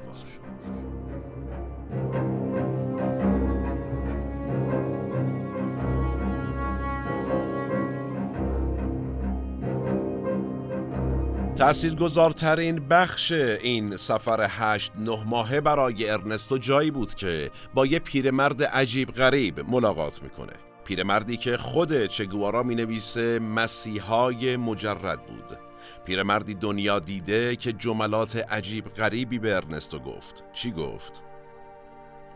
گذارترین 11.99 12.87
بخش 12.87 13.31
این 13.31 13.97
سفر 13.97 14.47
هشت 14.49 14.91
نه 14.99 15.23
ماهه 15.25 15.61
برای 15.61 16.09
ارنستو 16.09 16.57
جایی 16.57 16.91
بود 16.91 17.13
که 17.13 17.51
با 17.73 17.85
یه 17.85 17.99
پیرمرد 17.99 18.63
عجیب 18.63 19.11
غریب 19.11 19.59
ملاقات 19.59 20.23
می‌کنه. 20.23 20.53
پیرمردی 20.85 21.37
که 21.37 21.57
خود 21.57 22.05
چگوارا 22.05 22.63
می 22.63 22.75
نویسه 22.75 23.39
مسیحای 23.39 24.57
مجرد 24.57 25.25
بود. 25.27 25.70
پیرمردی 26.05 26.53
دنیا 26.53 26.99
دیده 26.99 27.55
که 27.55 27.73
جملات 27.73 28.35
عجیب 28.35 28.89
غریبی 28.89 29.39
به 29.39 29.55
ارنستو 29.55 29.99
گفت 29.99 30.43
چی 30.53 30.71
گفت؟ 30.71 31.30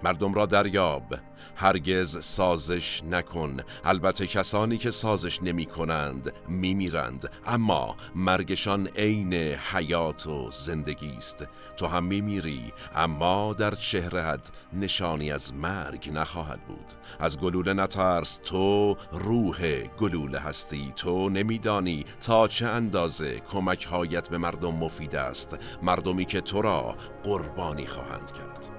مردم 0.04 0.34
را 0.34 0.46
دریاب. 0.46 1.16
هرگز 1.56 2.26
سازش 2.26 3.04
نکن. 3.04 3.58
البته 3.84 4.28
کسانی 4.28 4.78
که 4.78 4.92
سازش 4.92 5.44
نمی 5.44 5.66
کنند 5.66 6.34
می 6.48 6.74
میرند 6.74 7.32
اما 7.48 7.96
مرگشان 8.16 8.88
عین 8.88 9.34
حیات 9.34 10.28
و 10.28 10.52
زندگی 10.52 11.14
است. 11.18 11.48
تو 11.78 11.88
هم 11.88 12.04
می 12.04 12.22
میری 12.22 12.74
اما 12.96 13.54
در 13.54 13.76
چهرهت 13.76 14.52
نشانی 14.74 15.32
از 15.32 15.54
مرگ 15.54 16.10
نخواهد 16.14 16.66
بود. 16.68 16.94
از 17.20 17.40
گلوله 17.40 17.74
نترس 17.74 18.40
تو 18.44 18.96
روح 19.12 19.82
گلوله 19.82 20.40
هستی. 20.40 20.94
تو 20.96 21.30
نمیدانی 21.30 22.06
تا 22.22 22.48
چه 22.48 22.68
اندازه 22.68 23.40
کمک 23.40 23.86
هایت 23.86 24.30
به 24.30 24.38
مردم 24.38 24.76
مفید 24.76 25.16
است. 25.16 25.58
مردمی 25.84 26.26
که 26.26 26.42
تو 26.42 26.62
را 26.62 26.96
قربانی 27.24 27.88
خواهند 27.88 28.32
کرد. 28.32 28.75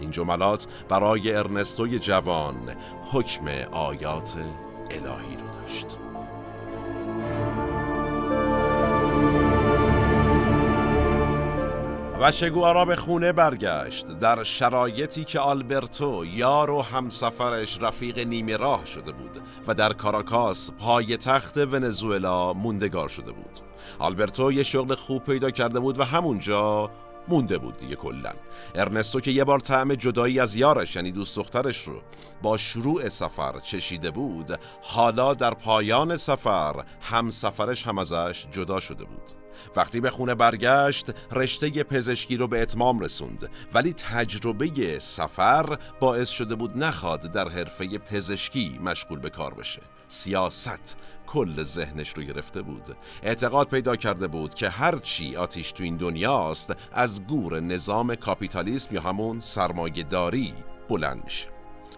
این 0.00 0.10
جملات 0.10 0.66
برای 0.88 1.32
ارنستوی 1.32 1.98
جوان 1.98 2.76
حکم 3.12 3.48
آیات 3.72 4.36
الهی 4.90 5.36
رو 5.36 5.60
داشت. 5.60 5.98
و 12.20 12.32
شگوارا 12.32 12.84
به 12.84 12.96
خونه 12.96 13.32
برگشت. 13.32 14.06
در 14.06 14.44
شرایطی 14.44 15.24
که 15.24 15.40
آلبرتو 15.40 16.24
یار 16.24 16.70
و 16.70 16.82
همسفرش 16.82 17.78
رفیق 17.80 18.18
نیمه 18.18 18.56
راه 18.56 18.84
شده 18.86 19.12
بود 19.12 19.40
و 19.66 19.74
در 19.74 19.92
کاراکاس 19.92 20.70
پای 20.70 21.16
تخت 21.16 21.58
ونزوئلا 21.58 22.52
موندگار 22.52 23.08
شده 23.08 23.32
بود. 23.32 23.60
آلبرتو 23.98 24.52
یه 24.52 24.62
شغل 24.62 24.94
خوب 24.94 25.24
پیدا 25.24 25.50
کرده 25.50 25.80
بود 25.80 25.98
و 25.98 26.04
همونجا 26.04 26.90
مونده 27.28 27.58
بود 27.58 27.76
دیگه 27.76 27.96
کلا. 27.96 28.32
ارنستو 28.74 29.20
که 29.20 29.30
یه 29.30 29.44
بار 29.44 29.58
طعم 29.58 29.94
جدایی 29.94 30.40
از 30.40 30.56
یارش 30.56 30.96
یعنی 30.96 31.12
دوست 31.12 31.36
دخترش 31.36 31.82
رو 31.82 32.02
با 32.42 32.56
شروع 32.56 33.08
سفر 33.08 33.60
چشیده 33.60 34.10
بود 34.10 34.58
حالا 34.82 35.34
در 35.34 35.54
پایان 35.54 36.16
سفر 36.16 36.84
هم 37.00 37.30
سفرش 37.30 37.86
هم 37.86 37.98
ازش 37.98 38.46
جدا 38.50 38.80
شده 38.80 39.04
بود. 39.04 39.22
وقتی 39.76 40.00
به 40.00 40.10
خونه 40.10 40.34
برگشت 40.34 41.06
رشته 41.32 41.70
پزشکی 41.70 42.36
رو 42.36 42.48
به 42.48 42.62
اتمام 42.62 43.00
رسوند 43.00 43.50
ولی 43.74 43.92
تجربه 43.92 44.98
سفر 44.98 45.78
باعث 46.00 46.28
شده 46.28 46.54
بود 46.54 46.78
نخواد 46.78 47.32
در 47.32 47.48
حرفه 47.48 47.98
پزشکی 47.98 48.78
مشغول 48.82 49.18
به 49.18 49.30
کار 49.30 49.54
بشه. 49.54 49.82
سیاست. 50.08 50.96
کل 51.26 51.62
ذهنش 51.62 52.10
رو 52.10 52.22
گرفته 52.22 52.62
بود. 52.62 52.96
اعتقاد 53.22 53.68
پیدا 53.68 53.96
کرده 53.96 54.26
بود 54.26 54.54
که 54.54 54.68
هرچی 54.68 55.36
آتیش 55.36 55.72
تو 55.72 55.82
این 55.82 55.96
دنیاست 55.96 56.72
از 56.92 57.26
گور 57.26 57.60
نظام 57.60 58.14
کاپیتالیسم 58.14 58.94
یا 58.94 59.00
همون 59.00 59.40
سرمایه 59.40 60.02
داری 60.02 60.54
بلند 60.88 61.24
میشه. 61.24 61.48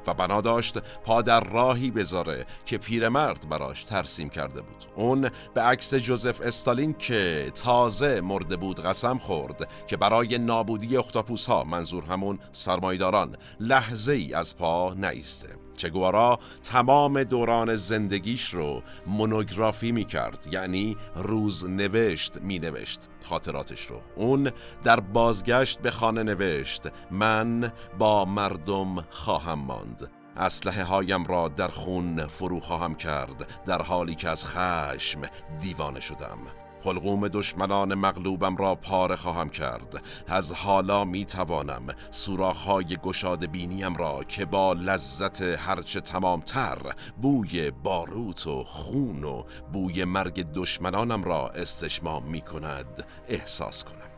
و 0.06 0.14
بنا 0.14 0.40
داشت 0.40 0.78
پا 0.78 1.22
در 1.22 1.40
راهی 1.40 1.90
بذاره 1.90 2.46
که 2.66 2.78
پیرمرد 2.78 3.48
براش 3.48 3.84
ترسیم 3.84 4.28
کرده 4.28 4.60
بود. 4.60 4.84
اون 4.96 5.30
به 5.54 5.60
عکس 5.60 5.94
جوزف 5.94 6.40
استالین 6.40 6.94
که 6.94 7.52
تازه 7.54 8.20
مرده 8.20 8.56
بود 8.56 8.80
قسم 8.80 9.18
خورد 9.18 9.68
که 9.86 9.96
برای 9.96 10.38
نابودی 10.38 10.96
اختاپوس 10.96 11.46
ها 11.46 11.64
منظور 11.64 12.04
همون 12.04 12.38
سرمایداران 12.52 13.36
لحظه 13.60 14.12
ای 14.12 14.34
از 14.34 14.56
پا 14.56 14.94
نیسته. 14.94 15.67
چگوارا 15.78 16.38
تمام 16.62 17.22
دوران 17.22 17.74
زندگیش 17.74 18.54
رو 18.54 18.82
مونوگرافی 19.06 19.92
می 19.92 20.04
کرد 20.04 20.48
یعنی 20.52 20.96
روز 21.16 21.64
نوشت 21.68 22.36
می 22.36 22.58
نوشت 22.58 23.00
خاطراتش 23.22 23.86
رو. 23.86 24.00
اون 24.16 24.50
در 24.84 25.00
بازگشت 25.00 25.78
به 25.78 25.90
خانه 25.90 26.22
نوشت 26.22 26.82
من 27.10 27.72
با 27.98 28.24
مردم 28.24 29.00
خواهم 29.10 29.58
ماند. 29.58 30.10
اسلحه 30.36 30.84
هایم 30.84 31.24
را 31.24 31.48
در 31.48 31.68
خون 31.68 32.26
فرو 32.26 32.60
خواهم 32.60 32.94
کرد 32.94 33.64
در 33.66 33.82
حالی 33.82 34.14
که 34.14 34.28
از 34.28 34.46
خشم 34.46 35.20
دیوانه 35.60 36.00
شدم. 36.00 36.38
حلقوم 36.84 37.28
دشمنان 37.28 37.94
مغلوبم 37.94 38.56
را 38.56 38.74
پاره 38.74 39.16
خواهم 39.16 39.48
کرد. 39.48 40.02
از 40.26 40.52
حالا 40.52 41.04
می 41.04 41.24
توانم 41.24 41.86
سوراخهای 42.10 42.96
گشاد 43.02 43.46
بینیم 43.46 43.96
را 43.96 44.24
که 44.24 44.44
با 44.44 44.72
لذت 44.72 45.42
هرچه 45.42 46.00
تمامتر 46.00 46.78
بوی 47.22 47.70
باروت 47.70 48.46
و 48.46 48.64
خون 48.64 49.24
و 49.24 49.42
بوی 49.72 50.04
مرگ 50.04 50.52
دشمنانم 50.52 51.24
را 51.24 51.48
استشمام 51.48 52.24
می 52.24 52.40
کند 52.40 53.06
احساس 53.28 53.84
کنم. 53.84 54.08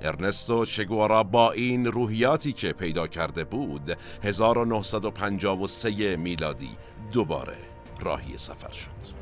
ارنستو 0.00 0.64
چگوارا 0.64 1.22
با 1.22 1.52
این 1.52 1.86
روحیاتی 1.86 2.52
که 2.52 2.72
پیدا 2.72 3.06
کرده 3.06 3.44
بود 3.44 3.96
1953 4.22 6.16
میلادی 6.16 6.70
دوباره 7.12 7.56
راهی 8.00 8.38
سفر 8.38 8.72
شد. 8.72 9.17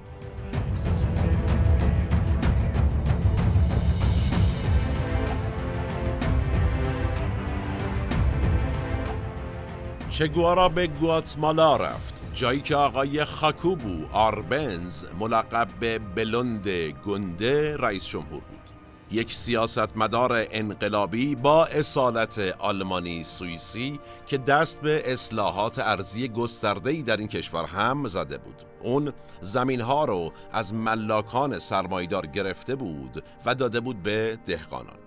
چگوارا 10.17 10.69
به 10.69 10.87
گواتمالا 10.87 11.77
رفت 11.77 12.23
جایی 12.35 12.61
که 12.61 12.77
آقای 12.77 13.25
خاکوبو 13.25 14.05
آربنز 14.13 15.05
ملقب 15.21 15.69
به 15.81 15.99
بلند 15.99 16.69
گنده 17.07 17.77
رئیس 17.77 18.07
جمهور 18.07 18.41
بود. 18.41 18.71
یک 19.11 19.33
سیاستمدار 19.33 20.47
انقلابی 20.51 21.35
با 21.35 21.67
اصالت 21.67 22.39
آلمانی 22.59 23.25
سوئیسی 23.25 24.01
که 24.27 24.39
دست 24.39 24.81
به 24.81 25.13
اصلاحات 25.13 25.79
ارزی 25.79 26.29
گسترده‌ای 26.29 27.03
در 27.03 27.17
این 27.17 27.29
کشور 27.29 27.65
هم 27.65 28.07
زده 28.07 28.39
بود. 28.39 28.63
اون 28.83 29.13
زمین 29.41 29.81
ها 29.81 30.05
رو 30.05 30.33
از 30.53 30.75
ملاکان 30.75 31.59
سرمایدار 31.59 32.27
گرفته 32.27 32.75
بود 32.75 33.25
و 33.47 33.55
داده 33.55 33.81
بود 33.81 34.03
به 34.03 34.39
دهقانان. 34.47 35.06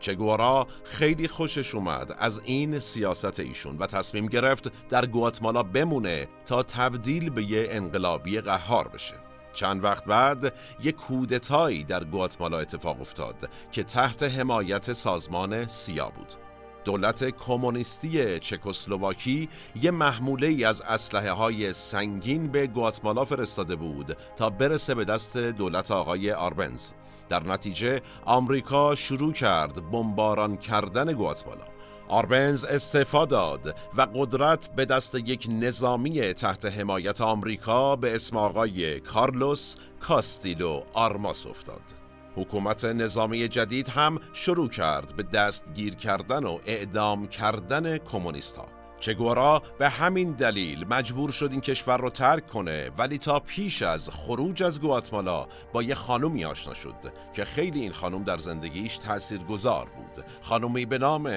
چگوارا 0.00 0.66
خیلی 0.84 1.28
خوشش 1.28 1.74
اومد 1.74 2.16
از 2.18 2.40
این 2.44 2.78
سیاست 2.78 3.40
ایشون 3.40 3.76
و 3.78 3.86
تصمیم 3.86 4.26
گرفت 4.26 4.88
در 4.88 5.06
گواتمالا 5.06 5.62
بمونه 5.62 6.28
تا 6.44 6.62
تبدیل 6.62 7.30
به 7.30 7.44
یه 7.44 7.68
انقلابی 7.70 8.40
قهار 8.40 8.88
بشه. 8.88 9.14
چند 9.52 9.84
وقت 9.84 10.04
بعد 10.04 10.54
یک 10.82 10.96
کودتایی 10.96 11.84
در 11.84 12.04
گواتمالا 12.04 12.58
اتفاق 12.58 13.00
افتاد 13.00 13.50
که 13.72 13.82
تحت 13.82 14.22
حمایت 14.22 14.92
سازمان 14.92 15.66
سیا 15.66 16.08
بود. 16.08 16.49
دولت 16.84 17.24
کمونیستی 17.24 18.38
چکسلواکی 18.38 19.48
یه 19.82 19.90
محموله 19.90 20.46
ای 20.46 20.64
از 20.64 20.82
اسلحه 20.82 21.30
های 21.30 21.72
سنگین 21.72 22.48
به 22.48 22.66
گواتمالا 22.66 23.24
فرستاده 23.24 23.76
بود 23.76 24.16
تا 24.36 24.50
برسه 24.50 24.94
به 24.94 25.04
دست 25.04 25.36
دولت 25.36 25.90
آقای 25.90 26.32
آربنز. 26.32 26.90
در 27.28 27.42
نتیجه 27.42 28.02
آمریکا 28.24 28.94
شروع 28.94 29.32
کرد 29.32 29.90
بمباران 29.90 30.56
کردن 30.56 31.12
گواتمالا. 31.12 31.64
آربنز 32.08 32.64
استعفا 32.64 33.24
داد 33.24 33.76
و 33.96 34.06
قدرت 34.14 34.70
به 34.76 34.84
دست 34.84 35.14
یک 35.14 35.46
نظامی 35.50 36.32
تحت 36.32 36.66
حمایت 36.66 37.20
آمریکا 37.20 37.96
به 37.96 38.14
اسم 38.14 38.36
آقای 38.36 39.00
کارلوس 39.00 39.76
کاستیلو 40.00 40.82
آرماس 40.92 41.46
افتاد. 41.46 41.99
حکومت 42.40 42.84
نظامی 42.84 43.48
جدید 43.48 43.88
هم 43.88 44.18
شروع 44.32 44.68
کرد 44.68 45.16
به 45.16 45.22
دستگیر 45.22 45.94
کردن 45.94 46.44
و 46.44 46.58
اعدام 46.66 47.28
کردن 47.28 47.98
کمونیست 47.98 48.56
ها. 48.56 48.66
چگورا؟ 49.00 49.62
به 49.78 49.88
همین 49.88 50.32
دلیل 50.32 50.86
مجبور 50.88 51.30
شد 51.30 51.48
این 51.50 51.60
کشور 51.60 51.98
رو 51.98 52.10
ترک 52.10 52.46
کنه 52.46 52.90
ولی 52.98 53.18
تا 53.18 53.40
پیش 53.40 53.82
از 53.82 54.10
خروج 54.10 54.62
از 54.62 54.80
گواتمالا 54.80 55.46
با 55.72 55.82
یه 55.82 55.94
خانومی 55.94 56.44
آشنا 56.44 56.74
شد 56.74 56.94
که 57.34 57.44
خیلی 57.44 57.80
این 57.80 57.92
خانم 57.92 58.24
در 58.24 58.38
زندگیش 58.38 58.98
تأثیر 58.98 59.38
گذار 59.38 59.88
بود. 59.88 60.24
خانومی 60.40 60.86
به 60.86 60.98
نام 60.98 61.34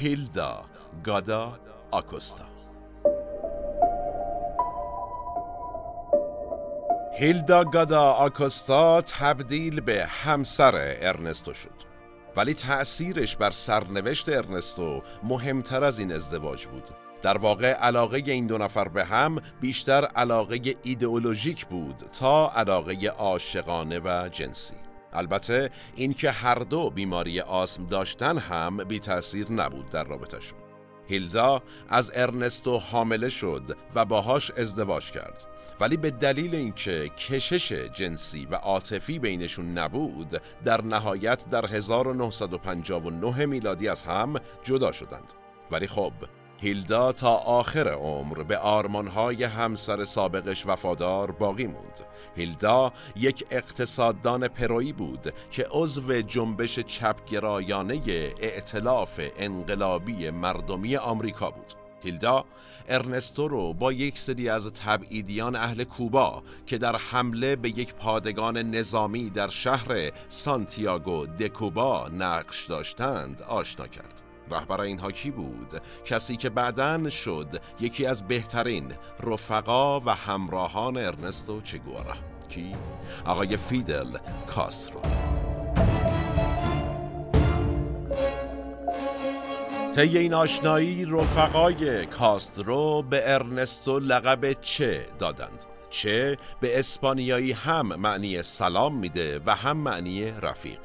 هیلدا 0.00 0.64
گادا 1.04 1.58
آکوستا. 1.90 2.44
هیلدا 7.20 7.64
گادا 7.64 8.12
آکوستا 8.12 9.00
تبدیل 9.00 9.80
به 9.80 10.06
همسر 10.06 10.72
ارنستو 11.00 11.52
شد. 11.52 11.70
ولی 12.36 12.54
تأثیرش 12.54 13.36
بر 13.36 13.50
سرنوشت 13.50 14.28
ارنستو 14.28 15.02
مهمتر 15.22 15.84
از 15.84 15.98
این 15.98 16.12
ازدواج 16.12 16.66
بود. 16.66 16.90
در 17.22 17.38
واقع 17.38 17.72
علاقه 17.72 18.22
این 18.26 18.46
دو 18.46 18.58
نفر 18.58 18.88
به 18.88 19.04
هم 19.04 19.42
بیشتر 19.60 20.04
علاقه 20.04 20.76
ایدئولوژیک 20.82 21.66
بود 21.66 21.96
تا 21.96 22.50
علاقه 22.50 23.08
عاشقانه 23.08 23.98
و 23.98 24.28
جنسی. 24.32 24.74
البته 25.12 25.70
اینکه 25.96 26.30
هر 26.30 26.54
دو 26.54 26.90
بیماری 26.90 27.40
آسم 27.40 27.86
داشتن 27.86 28.38
هم 28.38 28.84
بی 28.84 28.98
تاثیر 28.98 29.52
نبود 29.52 29.90
در 29.90 30.04
رابطهشون. 30.04 30.69
هیلدا 31.10 31.62
از 31.88 32.10
ارنستو 32.14 32.78
حامله 32.78 33.28
شد 33.28 33.76
و 33.94 34.04
باهاش 34.04 34.50
ازدواج 34.50 35.10
کرد. 35.10 35.44
ولی 35.80 35.96
به 35.96 36.10
دلیل 36.10 36.54
اینکه 36.54 37.08
کشش 37.08 37.72
جنسی 37.72 38.46
و 38.50 38.54
عاطفی 38.54 39.18
بینشون 39.18 39.78
نبود 39.78 40.40
در 40.64 40.82
نهایت 40.82 41.50
در 41.50 41.66
1959 41.66 43.46
میلادی 43.46 43.88
از 43.88 44.02
هم 44.02 44.34
جدا 44.62 44.92
شدند. 44.92 45.32
ولی 45.70 45.86
خب 45.86 46.12
هیلدا 46.60 47.12
تا 47.12 47.34
آخر 47.34 47.88
عمر 47.88 48.42
به 48.42 48.58
آرمانهای 48.58 49.44
همسر 49.44 50.04
سابقش 50.04 50.66
وفادار 50.66 51.30
باقی 51.30 51.66
موند. 51.66 52.00
هیلدا 52.36 52.92
یک 53.16 53.44
اقتصاددان 53.50 54.48
پرویی 54.48 54.92
بود 54.92 55.32
که 55.50 55.66
عضو 55.70 56.22
جنبش 56.22 56.78
چپگرایانه 56.78 58.02
ائتلاف 58.40 59.20
انقلابی 59.38 60.30
مردمی 60.30 60.96
آمریکا 60.96 61.50
بود. 61.50 61.74
هیلدا 62.02 62.44
ارنستو 62.88 63.48
رو 63.48 63.74
با 63.74 63.92
یک 63.92 64.18
سری 64.18 64.48
از 64.48 64.72
تبعیدیان 64.72 65.56
اهل 65.56 65.84
کوبا 65.84 66.42
که 66.66 66.78
در 66.78 66.96
حمله 66.96 67.56
به 67.56 67.68
یک 67.68 67.94
پادگان 67.94 68.56
نظامی 68.56 69.30
در 69.30 69.48
شهر 69.48 70.10
سانتیاگو 70.28 71.26
دکوبا 71.26 72.08
نقش 72.08 72.66
داشتند 72.66 73.42
آشنا 73.42 73.86
کرد. 73.86 74.29
رهبر 74.50 74.80
اینها 74.80 75.10
کی 75.10 75.30
بود؟ 75.30 75.82
کسی 76.04 76.36
که 76.36 76.50
بعدن 76.50 77.08
شد 77.08 77.62
یکی 77.80 78.06
از 78.06 78.28
بهترین 78.28 78.92
رفقا 79.22 80.00
و 80.00 80.14
همراهان 80.14 80.96
ارنستو 80.96 81.60
چگوارا 81.60 82.14
کی؟ 82.48 82.72
آقای 83.24 83.56
فیدل 83.56 84.18
کاسترو 84.46 85.00
طی 89.94 90.18
این 90.18 90.34
آشنایی 90.34 91.04
رفقای 91.04 92.06
کاسترو 92.06 93.02
به 93.02 93.34
ارنستو 93.34 93.98
لقب 93.98 94.52
چه 94.52 95.06
دادند 95.18 95.64
چه 95.90 96.38
به 96.60 96.78
اسپانیایی 96.78 97.52
هم 97.52 97.86
معنی 97.86 98.42
سلام 98.42 98.96
میده 98.96 99.40
و 99.46 99.54
هم 99.54 99.76
معنی 99.76 100.30
رفیق 100.30 100.78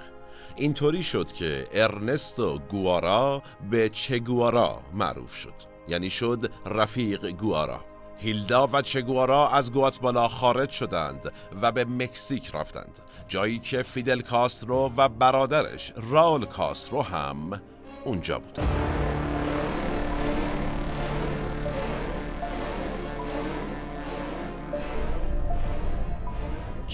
اینطوری 0.56 1.04
شد 1.04 1.32
که 1.32 1.68
ارنستو 1.74 2.60
گوارا 2.60 3.42
به 3.70 3.90
چگوارا 3.90 4.82
معروف 4.94 5.36
شد. 5.36 5.54
یعنی 5.88 6.10
شد 6.10 6.52
رفیق 6.66 7.30
گوارا. 7.30 7.80
هیلدا 8.18 8.70
و 8.74 8.82
چگوارا 8.82 9.50
از 9.50 9.72
گواتمالا 9.72 10.28
خارج 10.28 10.70
شدند 10.70 11.32
و 11.62 11.72
به 11.72 11.86
مکزیک 11.86 12.56
رفتند. 12.56 13.00
جایی 13.28 13.60
که 13.60 13.84
فیدل 13.84 14.22
کاسترو 14.22 14.92
و 14.98 15.10
برادرش 15.10 15.94
راول 16.12 16.46
کاسترو 16.46 17.02
هم 17.02 17.62
اونجا 18.06 18.40
بودند. 18.40 19.05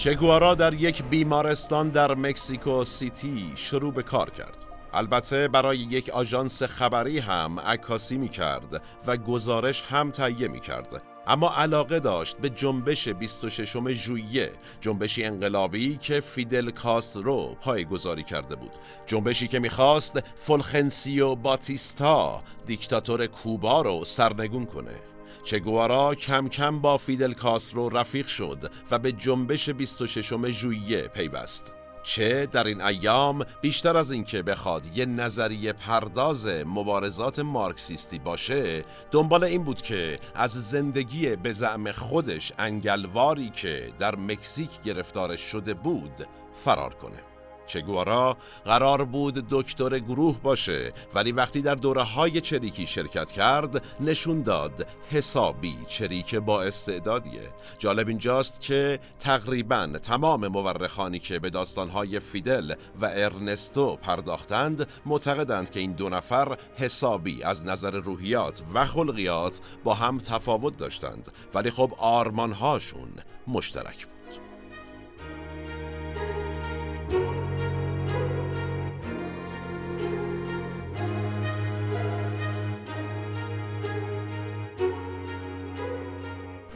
چگوارا 0.02 0.56
در 0.56 0.74
یک 0.74 1.04
بیمارستان 1.04 1.90
در 1.90 2.16
مکسیکو 2.16 2.84
سیتی 2.84 3.52
شروع 3.56 3.94
به 3.94 4.04
کار 4.04 4.30
کرد. 4.30 4.66
البته 4.94 5.48
برای 5.48 5.78
یک 5.78 6.10
آژانس 6.10 6.64
خبری 6.64 7.20
هم 7.20 7.60
عکاسی 7.60 8.18
می 8.18 8.30
کرد 8.30 8.82
و 9.08 9.18
گزارش 9.18 9.82
هم 9.82 10.12
تهیه 10.12 10.48
می 10.48 10.60
کرد. 10.60 11.04
اما 11.28 11.54
علاقه 11.56 12.00
داشت 12.00 12.38
به 12.38 12.50
جنبش 12.50 13.08
26 13.08 13.78
ژوئیه 13.94 14.52
جنبشی 14.82 15.24
انقلابی 15.24 15.98
که 15.98 16.20
فیدل 16.20 16.72
کاسترو 16.72 17.56
گذاری 17.92 18.24
کرده 18.24 18.56
بود 18.56 18.72
جنبشی 19.08 19.48
که 19.48 19.60
می‌خواست 19.60 20.20
فولخنسیو 20.36 21.36
باتیستا 21.36 22.42
دیکتاتور 22.66 23.28
کوبا 23.28 23.82
رو 23.82 24.06
سرنگون 24.06 24.66
کنه 24.66 24.96
چگوارا 25.44 26.16
کم 26.16 26.48
کم 26.48 26.80
با 26.80 26.98
فیدل 26.98 27.34
کاسترو 27.34 27.90
رفیق 27.90 28.28
شد 28.28 28.72
و 28.92 29.00
به 29.00 29.12
جنبش 29.12 29.70
26 29.70 30.34
ژوئیه 30.50 31.08
پیوست. 31.08 31.74
چه 32.04 32.46
در 32.46 32.68
این 32.68 32.82
ایام 32.82 33.46
بیشتر 33.62 33.98
از 33.98 34.12
اینکه 34.12 34.44
بخواد 34.44 34.98
یه 34.98 35.06
نظریه 35.06 35.74
پرداز 35.74 36.48
مبارزات 36.48 37.40
مارکسیستی 37.40 38.20
باشه 38.20 38.86
دنبال 39.12 39.44
این 39.44 39.64
بود 39.64 39.82
که 39.82 40.20
از 40.36 40.52
زندگی 40.52 41.36
به 41.36 41.54
زعم 41.54 41.92
خودش 41.92 42.54
انگلواری 42.60 43.50
که 43.50 43.94
در 44.00 44.16
مکزیک 44.16 44.82
گرفتارش 44.82 45.40
شده 45.42 45.74
بود 45.74 46.28
فرار 46.54 46.94
کنه 46.94 47.31
چگوارا 47.68 48.38
قرار 48.66 49.06
بود 49.06 49.46
دکتر 49.50 50.00
گروه 50.00 50.40
باشه 50.42 50.94
ولی 51.14 51.32
وقتی 51.32 51.62
در 51.62 51.76
دوره 51.76 52.04
های 52.04 52.42
چریکی 52.42 52.88
شرکت 52.88 53.32
کرد 53.32 53.84
نشون 54.00 54.42
داد 54.42 54.88
حسابی 55.12 55.78
چریک 55.88 56.36
با 56.36 56.64
استعدادیه. 56.64 57.50
جالب 57.80 58.08
اینجاست 58.08 58.62
که 58.62 59.00
تقریبا 59.20 59.88
تمام 60.04 60.48
مورخانی 60.48 61.20
که 61.20 61.40
به 61.40 61.50
داستانهای 61.50 62.20
فیدل 62.20 62.74
و 63.02 63.06
ارنستو 63.06 63.96
پرداختند 63.96 64.88
معتقدند 65.06 65.70
که 65.70 65.80
این 65.80 65.92
دو 65.92 66.10
نفر 66.10 66.58
حسابی 66.78 67.44
از 67.44 67.66
نظر 67.66 67.92
روحیات 67.92 68.64
و 68.74 68.86
خلقیات 68.86 69.60
با 69.84 69.94
هم 69.94 70.18
تفاوت 70.18 70.78
داشتند. 70.78 71.32
ولی 71.54 71.72
خب 71.72 71.94
آرمانهاشون 71.98 73.10
مشترک 73.48 74.06
بود. 74.06 74.11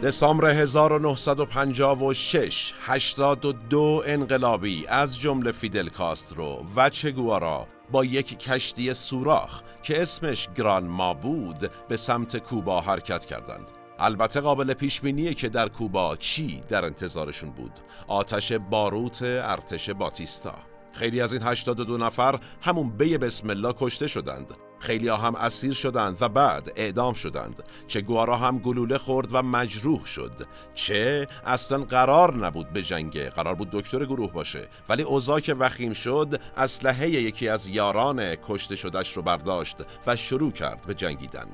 دسامبر 0.06 0.50
1956 0.50 2.74
82 2.82 4.04
انقلابی 4.06 4.88
از 4.88 5.20
جمله 5.20 5.52
فیدل 5.52 5.90
کاسترو 5.90 6.66
و 6.76 6.90
چگوارا 6.90 7.68
با 7.92 8.06
یک 8.06 8.40
کشتی 8.40 8.94
سوراخ 8.94 9.62
که 9.84 10.02
اسمش 10.02 10.50
گرانما 10.56 11.14
بود 11.14 11.72
به 11.88 11.98
سمت 11.98 12.38
کوبا 12.38 12.82
حرکت 12.82 13.26
کردند. 13.26 13.72
البته 14.00 14.40
قابل 14.40 14.74
پیش 14.74 15.02
بینیه 15.02 15.34
که 15.34 15.50
در 15.50 15.70
کوبا 15.70 16.16
چی 16.16 16.62
در 16.70 16.86
انتظارشون 16.86 17.52
بود. 17.52 17.72
آتش 18.08 18.52
باروت 18.52 19.20
ارتش 19.24 19.90
باتیستا. 19.90 20.56
خیلی 20.94 21.22
از 21.22 21.34
این 21.34 21.44
82 21.44 21.98
نفر 21.98 22.40
همون 22.62 22.90
بی 22.90 23.18
بسم 23.18 23.50
الله 23.50 23.74
کشته 23.80 24.08
شدند. 24.08 24.65
خیلی 24.86 25.10
هم 25.10 25.36
اسیر 25.36 25.74
شدند 25.74 26.18
و 26.22 26.30
بعد 26.30 26.72
اعدام 26.76 27.14
شدند 27.14 27.64
چه 27.88 28.02
گوارا 28.02 28.38
هم 28.38 28.60
گلوله 28.60 28.98
خورد 28.98 29.28
و 29.32 29.42
مجروح 29.42 30.06
شد. 30.06 30.48
چه 30.74 31.28
اصلا 31.46 31.84
قرار 31.84 32.46
نبود 32.46 32.70
به 32.70 32.82
جنگه 32.82 33.30
قرار 33.30 33.56
بود 33.56 33.70
دکتر 33.72 34.06
گروه 34.06 34.32
باشه. 34.32 34.68
ولی 34.90 35.04
اوضاع 35.04 35.40
که 35.40 35.54
وخیم 35.54 35.94
شد 35.94 36.42
اسلحه 36.58 37.10
یکی 37.10 37.50
از 37.50 37.68
یاران 37.68 38.36
کشته 38.36 38.76
شدش 38.76 39.18
رو 39.18 39.22
برداشت 39.22 39.78
و 40.08 40.16
شروع 40.16 40.52
کرد 40.52 40.86
به 40.88 40.94
جنگیدن. 40.94 41.48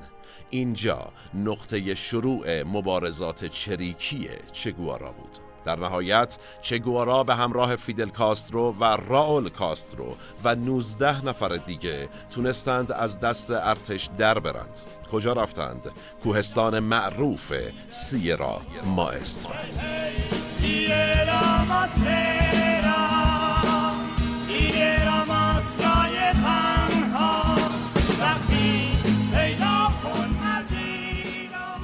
اینجا 0.50 1.12
نقطه 1.34 1.94
شروع 1.94 2.62
مبارزات 2.62 3.44
چریکی 3.44 4.28
چگوارا 4.52 5.12
بود. 5.12 5.51
در 5.64 5.80
نهایت 5.80 6.38
چگوارا 6.62 7.24
به 7.24 7.34
همراه 7.34 7.76
فیدل 7.76 8.08
کاسترو 8.08 8.72
و 8.80 8.84
راول 8.84 9.48
کاسترو 9.48 10.16
و 10.44 10.54
19 10.54 11.24
نفر 11.24 11.56
دیگه 11.56 12.08
تونستند 12.30 12.92
از 12.92 13.20
دست 13.20 13.50
ارتش 13.50 14.08
در 14.18 14.38
برند. 14.38 14.80
کجا 15.12 15.32
رفتند؟ 15.32 15.90
کوهستان 16.22 16.78
معروف 16.78 17.52
سیرا 17.88 18.62
ماسترا 18.84 19.56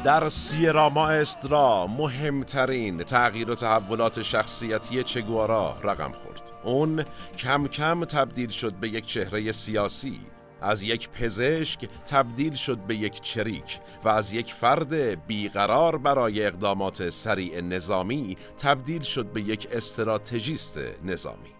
در 0.08 0.28
سیرا 0.28 0.88
ماسترا 0.88 1.86
مهمترین 1.86 3.02
تغییر 3.02 3.50
و 3.50 3.54
تحولات 3.54 4.22
شخصیتی 4.22 5.04
چگوارا 5.04 5.76
رقم 5.82 6.12
خورد. 6.12 6.52
اون 6.64 7.04
کم 7.38 7.66
کم 7.66 8.04
تبدیل 8.04 8.50
شد 8.50 8.72
به 8.72 8.88
یک 8.88 9.06
چهره 9.06 9.52
سیاسی. 9.52 10.20
از 10.60 10.82
یک 10.82 11.08
پزشک 11.08 11.88
تبدیل 12.10 12.54
شد 12.54 12.78
به 12.78 12.94
یک 12.94 13.20
چریک 13.20 13.80
و 14.04 14.08
از 14.08 14.32
یک 14.32 14.54
فرد 14.54 15.26
بیقرار 15.26 15.98
برای 15.98 16.46
اقدامات 16.46 17.10
سریع 17.10 17.60
نظامی 17.60 18.36
تبدیل 18.58 19.02
شد 19.02 19.26
به 19.32 19.40
یک 19.40 19.68
استراتژیست 19.72 20.78
نظامی. 21.04 21.52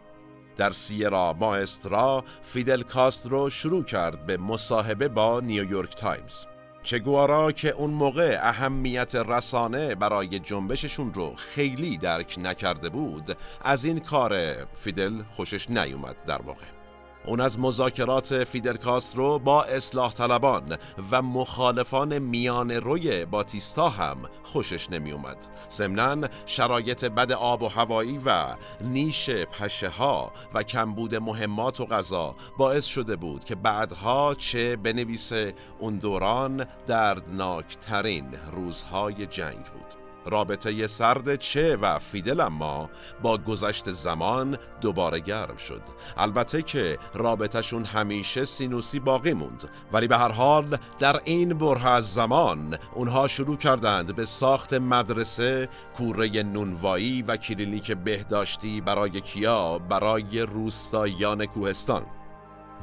در 0.56 0.72
سیرا 0.72 1.32
ماسترا 1.32 2.24
فیدل 2.42 2.82
کاسترو 2.82 3.50
شروع 3.50 3.84
کرد 3.84 4.26
به 4.26 4.36
مصاحبه 4.36 5.08
با 5.08 5.40
نیویورک 5.40 5.96
تایمز. 5.96 6.57
چگوارا 6.82 7.52
که 7.52 7.70
اون 7.70 7.90
موقع 7.90 8.38
اهمیت 8.42 9.14
رسانه 9.14 9.94
برای 9.94 10.38
جنبششون 10.38 11.14
رو 11.14 11.34
خیلی 11.34 11.96
درک 11.96 12.38
نکرده 12.38 12.88
بود 12.88 13.36
از 13.64 13.84
این 13.84 14.00
کار 14.00 14.54
فیدل 14.76 15.22
خوشش 15.22 15.70
نیومد 15.70 16.16
در 16.26 16.42
واقع. 16.42 16.77
اون 17.26 17.40
از 17.40 17.58
مذاکرات 17.58 18.44
فیدل 18.44 18.76
کاسترو 18.76 19.38
با 19.38 19.62
اصلاح 19.62 20.12
طلبان 20.12 20.78
و 21.10 21.22
مخالفان 21.22 22.18
میان 22.18 22.70
روی 22.70 23.24
باتیستا 23.24 23.88
هم 23.88 24.16
خوشش 24.44 24.90
نمی 24.90 25.12
اومد. 25.12 25.36
ضمناً 25.70 26.28
شرایط 26.46 27.04
بد 27.04 27.32
آب 27.32 27.62
و 27.62 27.68
هوایی 27.68 28.20
و 28.24 28.46
نیش 28.80 29.30
پشه 29.30 29.88
ها 29.88 30.32
و 30.54 30.62
کمبود 30.62 31.14
مهمات 31.14 31.80
و 31.80 31.86
غذا 31.86 32.34
باعث 32.58 32.84
شده 32.84 33.16
بود 33.16 33.44
که 33.44 33.54
بعدها 33.54 34.34
چه 34.34 34.76
بنویسه 34.76 35.54
اون 35.78 35.98
دوران 35.98 36.66
دردناک 36.86 37.78
ترین 37.80 38.26
روزهای 38.52 39.26
جنگ 39.26 39.64
بود. 39.64 40.07
رابطه 40.30 40.86
سرد 40.86 41.36
چه 41.36 41.76
و 41.76 41.98
فیدل 41.98 42.40
اما 42.40 42.90
با 43.22 43.38
گذشت 43.38 43.92
زمان 43.92 44.58
دوباره 44.80 45.20
گرم 45.20 45.56
شد. 45.56 45.82
البته 46.16 46.62
که 46.62 46.98
رابطهشون 47.14 47.84
همیشه 47.84 48.44
سینوسی 48.44 49.00
باقی 49.00 49.32
موند 49.32 49.70
ولی 49.92 50.06
به 50.08 50.18
هر 50.18 50.32
حال 50.32 50.78
در 50.98 51.20
این 51.24 51.58
بره 51.58 51.86
از 51.86 52.14
زمان 52.14 52.78
اونها 52.94 53.28
شروع 53.28 53.56
کردند 53.56 54.16
به 54.16 54.24
ساخت 54.24 54.74
مدرسه 54.74 55.68
کوره 55.96 56.42
نونوایی 56.42 57.22
و 57.22 57.36
کلینیک 57.36 57.92
بهداشتی 57.92 58.80
برای 58.80 59.20
کیا 59.20 59.78
برای 59.78 60.40
روستاییان 60.40 61.46
کوهستان. 61.46 62.17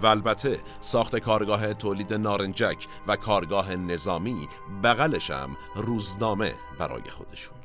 و 0.01 0.05
البته 0.05 0.60
ساخت 0.81 1.15
کارگاه 1.15 1.73
تولید 1.73 2.13
نارنجک 2.13 2.88
و 3.08 3.15
کارگاه 3.15 3.75
نظامی 3.75 4.47
بغلشم 4.84 5.58
روزنامه 5.75 6.53
برای 6.79 7.10
خودشون. 7.10 7.58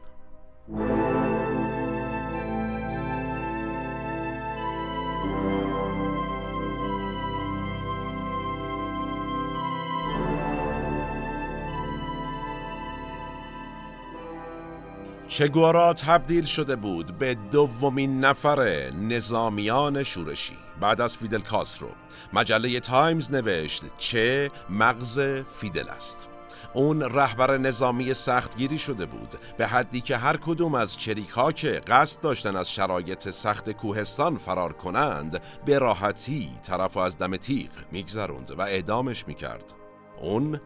چگوارا 15.29 15.95
تبدیل 15.95 16.45
شده 16.45 16.77
بود 16.77 17.19
به 17.19 17.35
دومین 17.35 18.21
نفر 18.21 18.91
نظامیان 18.91 20.03
شورشی؟ 20.03 20.70
بعد 20.81 21.01
از 21.01 21.17
فیدل 21.17 21.41
کاسترو. 21.41 21.89
مجله 22.33 22.81
تایمز 22.81 23.33
نوشت 23.33 23.83
چه 23.99 24.51
مغز 24.71 25.21
فیدل 25.61 25.89
است. 25.89 26.29
اون 26.75 27.03
رهبر 27.03 27.59
نظامی 27.59 28.15
سختگیری 28.15 28.79
شده 28.79 29.07
بود 29.07 29.35
به 29.57 29.67
حدی 29.67 30.01
که 30.01 30.17
هر 30.17 30.37
کدوم 30.37 30.75
از 30.75 30.99
چریک 30.99 31.29
ها 31.29 31.53
که 31.53 31.71
قصد 31.87 32.21
داشتن 32.21 32.57
از 32.57 32.73
شرایط 32.73 33.31
سخت 33.31 33.71
کوهستان 33.71 34.37
فرار 34.37 34.73
کنند 34.73 35.43
به 35.65 35.79
راحتی 35.79 36.51
طرف 36.63 36.97
از 36.97 37.19
دم 37.19 37.37
تیغ 37.37 37.71
میگذروند 37.93 38.51
و 38.59 38.63
اعدامش 38.63 39.29
می‌کرد. 39.29 39.73
اون 40.21 40.61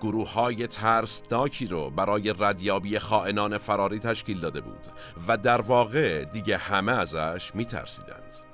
گروه 0.00 0.32
های 0.32 0.66
ترسناکی 0.66 1.66
رو 1.66 1.90
برای 1.90 2.34
ردیابی 2.38 2.98
خائنان 2.98 3.58
فراری 3.58 3.98
تشکیل 3.98 4.40
داده 4.40 4.60
بود 4.60 4.86
و 5.28 5.36
در 5.36 5.60
واقع 5.60 6.24
دیگه 6.24 6.56
همه 6.56 6.92
ازش 6.92 7.50
میترسیدند. 7.54 8.49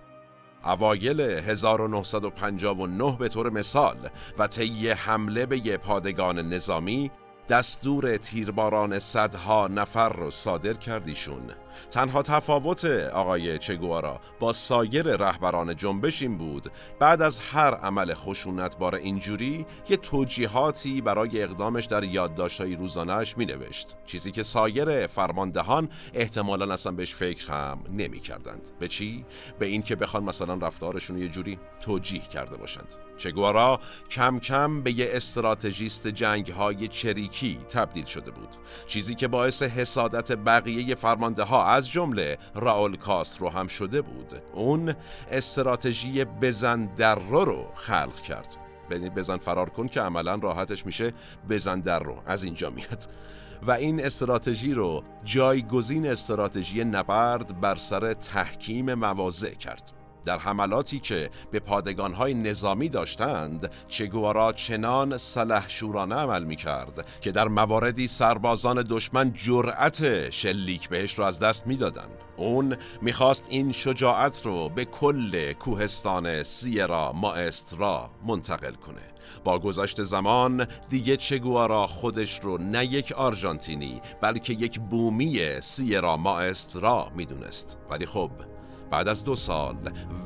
اوایل 0.66 1.20
1959 1.20 3.16
به 3.18 3.28
طور 3.28 3.50
مثال 3.50 3.96
و 4.38 4.46
طی 4.46 4.88
حمله 4.90 5.46
به 5.46 5.76
پادگان 5.76 6.38
نظامی 6.38 7.10
دستور 7.48 8.16
تیرباران 8.16 8.98
صدها 8.98 9.68
نفر 9.68 10.08
رو 10.08 10.30
صادر 10.30 10.72
کردیشون 10.72 11.42
تنها 11.90 12.22
تفاوت 12.22 12.84
آقای 12.84 13.58
چگوارا 13.58 14.20
با 14.40 14.52
سایر 14.52 15.16
رهبران 15.16 15.76
جنبش 15.76 16.22
این 16.22 16.38
بود 16.38 16.72
بعد 16.98 17.22
از 17.22 17.38
هر 17.38 17.74
عمل 17.74 18.14
خشونتبار 18.14 18.94
اینجوری 18.94 19.66
یه 19.88 19.96
توجیهاتی 19.96 21.00
برای 21.00 21.42
اقدامش 21.42 21.84
در 21.84 22.04
یادداشت‌های 22.04 22.76
روزانه‌اش 22.76 23.38
مینوشت. 23.38 23.96
چیزی 24.06 24.32
که 24.32 24.42
سایر 24.42 25.06
فرماندهان 25.06 25.88
احتمالا 26.14 26.74
اصلا 26.74 26.92
بهش 26.92 27.14
فکر 27.14 27.52
هم 27.52 27.78
نمی‌کردند. 27.92 28.70
به 28.78 28.88
چی؟ 28.88 29.24
به 29.58 29.66
اینکه 29.66 29.96
بخوان 29.96 30.24
مثلا 30.24 30.54
رفتارشون 30.54 31.18
یه 31.18 31.28
جوری 31.28 31.58
توجیه 31.80 32.20
کرده 32.20 32.56
باشند. 32.56 32.94
چگوارا 33.16 33.80
کم 34.10 34.38
کم 34.38 34.82
به 34.82 34.92
یه 34.92 35.08
استراتژیست 35.12 36.08
جنگ 36.08 36.48
های 36.48 36.88
چریکی 36.88 37.58
تبدیل 37.70 38.04
شده 38.04 38.30
بود. 38.30 38.48
چیزی 38.86 39.14
که 39.14 39.28
باعث 39.28 39.62
حسادت 39.62 40.32
بقیه 40.32 40.94
فرمانده 40.94 41.42
ها 41.42 41.65
از 41.66 41.90
جمله 41.90 42.38
راول 42.54 42.96
کاسترو 42.96 43.48
هم 43.48 43.66
شده 43.66 44.02
بود. 44.02 44.32
اون 44.52 44.94
استراتژی 45.30 46.24
بزن 46.24 46.86
در 46.86 47.14
رو 47.14 47.66
خلق 47.74 48.20
کرد. 48.20 48.56
یعنی 48.90 49.10
بزن 49.10 49.36
فرار 49.36 49.70
کن 49.70 49.88
که 49.88 50.00
عملا 50.00 50.34
راحتش 50.34 50.86
میشه 50.86 51.12
بزن 51.48 51.80
در 51.80 51.98
رو. 51.98 52.22
از 52.26 52.44
اینجا 52.44 52.70
میاد. 52.70 53.08
و 53.62 53.70
این 53.70 54.04
استراتژی 54.04 54.74
رو 54.74 55.04
جایگزین 55.24 56.06
استراتژی 56.06 56.84
نبرد 56.84 57.60
بر 57.60 57.74
سر 57.74 58.14
تحکیم 58.14 58.94
مواضع 58.94 59.54
کرد. 59.54 59.92
در 60.26 60.38
حملاتی 60.38 61.00
که 61.00 61.30
به 61.50 61.60
پادگانهای 61.60 62.34
نظامی 62.34 62.88
داشتند 62.88 63.70
چگوارا 63.88 64.52
چنان 64.52 65.18
شورانه 65.68 66.14
عمل 66.14 66.44
می 66.44 66.56
کرد 66.56 67.06
که 67.20 67.32
در 67.32 67.48
مواردی 67.48 68.08
سربازان 68.08 68.84
دشمن 68.90 69.32
جرأت 69.32 70.30
شلیک 70.30 70.88
بهش 70.88 71.18
را 71.18 71.26
از 71.26 71.38
دست 71.38 71.66
می‌دادند. 71.66 72.10
اون 72.36 72.76
می‌خواست 73.02 73.46
این 73.48 73.72
شجاعت 73.72 74.46
رو 74.46 74.68
به 74.68 74.84
کل 74.84 75.52
کوهستان 75.52 76.42
سیرا 76.42 77.12
ماسترا 77.12 78.10
منتقل 78.26 78.74
کنه 78.74 79.02
با 79.44 79.58
گذشت 79.58 80.02
زمان 80.02 80.66
دیگه 80.88 81.16
چگوارا 81.16 81.86
خودش 81.86 82.40
رو 82.40 82.58
نه 82.58 82.84
یک 82.84 83.12
آرژانتینی 83.12 84.00
بلکه 84.20 84.52
یک 84.52 84.80
بومی 84.80 85.60
سیرا 85.60 86.16
ماسترا 86.16 87.12
می‌دونست 87.16 87.78
ولی 87.90 88.06
خب 88.06 88.30
بعد 88.90 89.08
از 89.08 89.24
دو 89.24 89.34
سال 89.34 89.76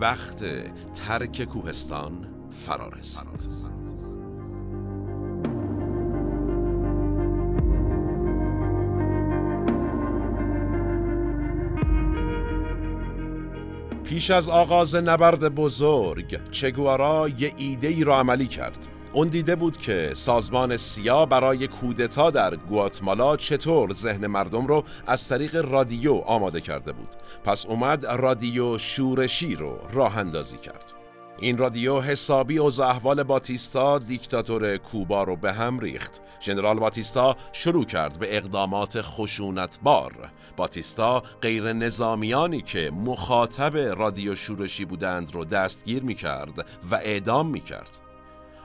وقت 0.00 0.44
ترک 0.94 1.44
کوهستان 1.44 2.26
فرا 2.50 2.88
رسید 2.88 3.80
پیش 14.10 14.30
از 14.30 14.48
آغاز 14.48 14.94
نبرد 14.94 15.54
بزرگ 15.54 16.50
چگوارا 16.50 17.28
یه 17.28 17.52
ایده 17.56 17.88
ای 17.88 18.04
را 18.04 18.18
عملی 18.18 18.46
کرد. 18.46 18.86
اون 19.12 19.28
دیده 19.28 19.56
بود 19.56 19.76
که 19.76 20.10
سازمان 20.14 20.76
سیا 20.76 21.26
برای 21.26 21.68
کودتا 21.68 22.30
در 22.30 22.56
گواتمالا 22.56 23.36
چطور 23.36 23.92
ذهن 23.92 24.26
مردم 24.26 24.66
رو 24.66 24.84
از 25.06 25.28
طریق 25.28 25.56
رادیو 25.56 26.14
آماده 26.14 26.60
کرده 26.60 26.92
بود. 26.92 27.08
پس 27.44 27.66
اومد 27.66 28.06
رادیو 28.06 28.78
شورشی 28.78 29.56
رو 29.56 29.78
راه 29.92 30.18
اندازی 30.18 30.56
کرد. 30.56 30.92
این 31.40 31.58
رادیو 31.58 32.00
حسابی 32.00 32.58
و 32.58 32.82
احوال 32.82 33.22
باتیستا 33.22 33.98
دیکتاتور 33.98 34.76
کوبا 34.76 35.24
رو 35.24 35.36
به 35.36 35.52
هم 35.52 35.78
ریخت. 35.78 36.22
ژنرال 36.40 36.78
باتیستا 36.78 37.36
شروع 37.52 37.84
کرد 37.84 38.18
به 38.18 38.36
اقدامات 38.36 39.00
خشونتبار. 39.00 40.12
باتیستا 40.56 41.22
غیر 41.42 41.72
نظامیانی 41.72 42.60
که 42.60 42.90
مخاطب 42.90 43.76
رادیو 43.76 44.34
شورشی 44.34 44.84
بودند 44.84 45.34
رو 45.34 45.44
دستگیر 45.44 46.02
می 46.02 46.14
کرد 46.14 46.66
و 46.90 46.94
اعدام 46.94 47.50
می 47.50 47.60
کرد 47.60 48.09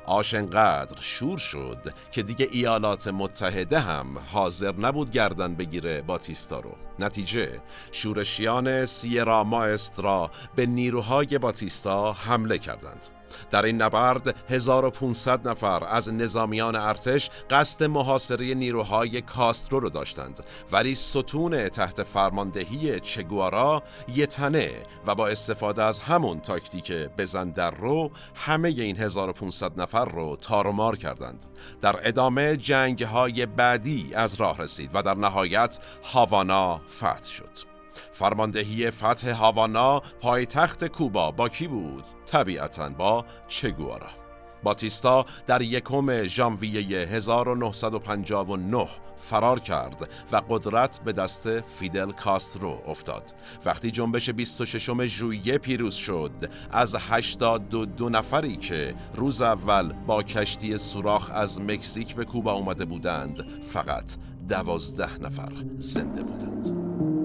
آش 0.07 0.33
انقدر 0.33 0.97
شور 1.01 1.37
شد 1.37 1.93
که 2.11 2.23
دیگه 2.23 2.47
ایالات 2.51 3.07
متحده 3.07 3.79
هم 3.79 4.17
حاضر 4.17 4.75
نبود 4.75 5.11
گردن 5.11 5.55
بگیره 5.55 6.01
باتیستا 6.01 6.59
رو. 6.59 6.71
نتیجه 6.99 7.61
شورشیان 7.91 8.85
سیرا 8.85 9.43
ماسترا 9.43 10.31
به 10.55 10.65
نیروهای 10.65 11.37
باتیستا 11.37 12.13
حمله 12.13 12.57
کردند. 12.57 13.07
در 13.51 13.65
این 13.65 13.81
نبرد 13.81 14.35
1500 14.49 15.47
نفر 15.47 15.83
از 15.83 16.13
نظامیان 16.13 16.75
ارتش 16.75 17.29
قصد 17.49 17.83
محاصره 17.83 18.53
نیروهای 18.53 19.21
کاسترو 19.21 19.79
رو 19.79 19.89
داشتند 19.89 20.43
ولی 20.71 20.95
ستون 20.95 21.69
تحت 21.69 22.03
فرماندهی 22.03 22.99
چگوارا 22.99 23.83
یه 24.07 24.25
تنه 24.25 24.71
و 25.07 25.15
با 25.15 25.27
استفاده 25.27 25.83
از 25.83 25.99
همون 25.99 26.39
تاکتیک 26.39 26.91
بزن 26.91 27.49
در 27.49 27.71
رو 27.71 28.11
همه 28.35 28.69
این 28.69 28.97
1500 28.97 29.81
نفر 29.81 30.05
رو 30.05 30.35
تارمار 30.35 30.97
کردند. 30.97 31.45
در 31.81 32.07
ادامه 32.07 32.57
جنگ 32.57 33.03
های 33.03 33.45
بعدی 33.45 34.11
از 34.13 34.35
راه 34.35 34.57
رسید 34.57 34.89
و 34.93 35.03
در 35.03 35.13
نهایت 35.13 35.79
هاوانا 36.03 36.81
فتح 36.89 37.31
شد. 37.31 37.74
فرماندهی 38.11 38.91
فتح 38.91 39.31
هاوانا 39.31 39.99
پایتخت 39.99 40.87
کوبا 40.87 41.31
با 41.31 41.49
کی 41.49 41.67
بود؟ 41.67 42.03
طبیعتا 42.25 42.89
با 42.89 43.25
چگوارا 43.47 44.25
باتیستا 44.65 45.25
در 45.47 45.61
یکم 45.61 46.23
ژانویه 46.23 46.97
1959 46.97 48.87
فرار 49.17 49.59
کرد 49.59 50.09
و 50.31 50.41
قدرت 50.49 50.99
به 51.05 51.13
دست 51.13 51.61
فیدل 51.61 52.11
کاسترو 52.11 52.81
افتاد. 52.87 53.33
وقتی 53.65 53.91
جنبش 53.91 54.29
26 54.29 55.05
ژوئیه 55.05 55.57
پیروز 55.57 55.95
شد، 55.95 56.31
از 56.71 56.95
82 56.95 58.09
نفری 58.09 58.57
که 58.57 58.95
روز 59.15 59.41
اول 59.41 59.93
با 59.93 60.23
کشتی 60.23 60.77
سوراخ 60.77 61.31
از 61.33 61.61
مکزیک 61.61 62.15
به 62.15 62.25
کوبا 62.25 62.53
اومده 62.53 62.85
بودند، 62.85 63.45
فقط 63.73 64.15
دوازده 64.49 65.17
نفر 65.17 65.51
زنده 65.77 66.23
بودند. 66.23 67.24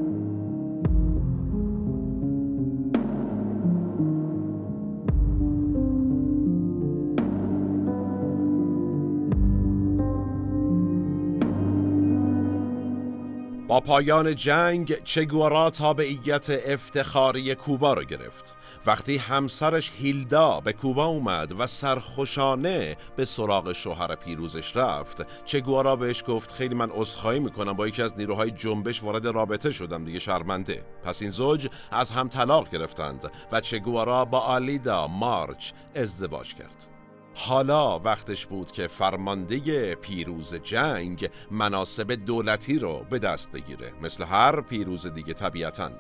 با 13.70 13.80
پایان 13.80 14.34
جنگ 14.34 15.04
چگوارا 15.04 15.70
تابعیت 15.70 16.46
افتخاری 16.50 17.54
کوبا 17.54 17.94
را 17.94 18.04
گرفت؟ 18.04 18.54
وقتی 18.86 19.16
همسرش 19.16 19.92
هیلدا 19.98 20.60
به 20.60 20.72
کوبا 20.72 21.04
اومد 21.04 21.60
و 21.60 21.66
سرخوشانه 21.66 22.96
به 23.16 23.24
سراغ 23.24 23.72
شوهر 23.72 24.14
پیروزش 24.14 24.76
رفت 24.76 25.44
چگوارا 25.44 25.96
بهش 25.96 26.24
گفت 26.26 26.52
خیلی 26.52 26.74
من 26.74 26.90
عذرخواهی 26.90 27.40
می‌کنم 27.40 27.72
با 27.72 27.88
یکی 27.88 28.02
از 28.02 28.18
نیروهای 28.18 28.50
جنبش 28.50 29.02
وارد 29.02 29.26
رابطه 29.26 29.70
شدم 29.70 30.04
دیگه 30.04 30.18
شرمنده. 30.18 30.84
پس 31.04 31.22
این 31.22 31.30
زوج 31.30 31.68
از 31.90 32.10
هم 32.10 32.28
طلاق 32.28 32.70
گرفتند 32.70 33.30
و 33.52 33.60
چگوارا 33.60 34.24
با 34.24 34.40
آلیدا 34.40 35.06
مارچ 35.06 35.72
ازدواج 35.94 36.54
کرد. 36.54 36.99
حالا 37.34 37.98
وقتش 37.98 38.46
بود 38.46 38.72
که 38.72 38.86
فرمانده 38.86 39.94
پیروز 39.94 40.54
جنگ 40.54 41.30
مناسب 41.50 42.12
دولتی 42.12 42.78
رو 42.78 43.04
به 43.10 43.18
دست 43.18 43.52
بگیره. 43.52 43.92
مثل 44.02 44.24
هر 44.24 44.60
پیروز 44.60 45.06
دیگه 45.06 45.34
طبیعتا. 45.34 45.90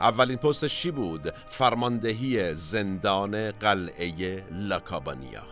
اولین 0.00 0.36
پستش 0.36 0.82
چی 0.82 0.90
بود؟ 0.90 1.30
فرماندهی 1.30 2.54
زندان 2.54 3.50
قلعه 3.50 4.44
لاکابانیا 4.50 5.42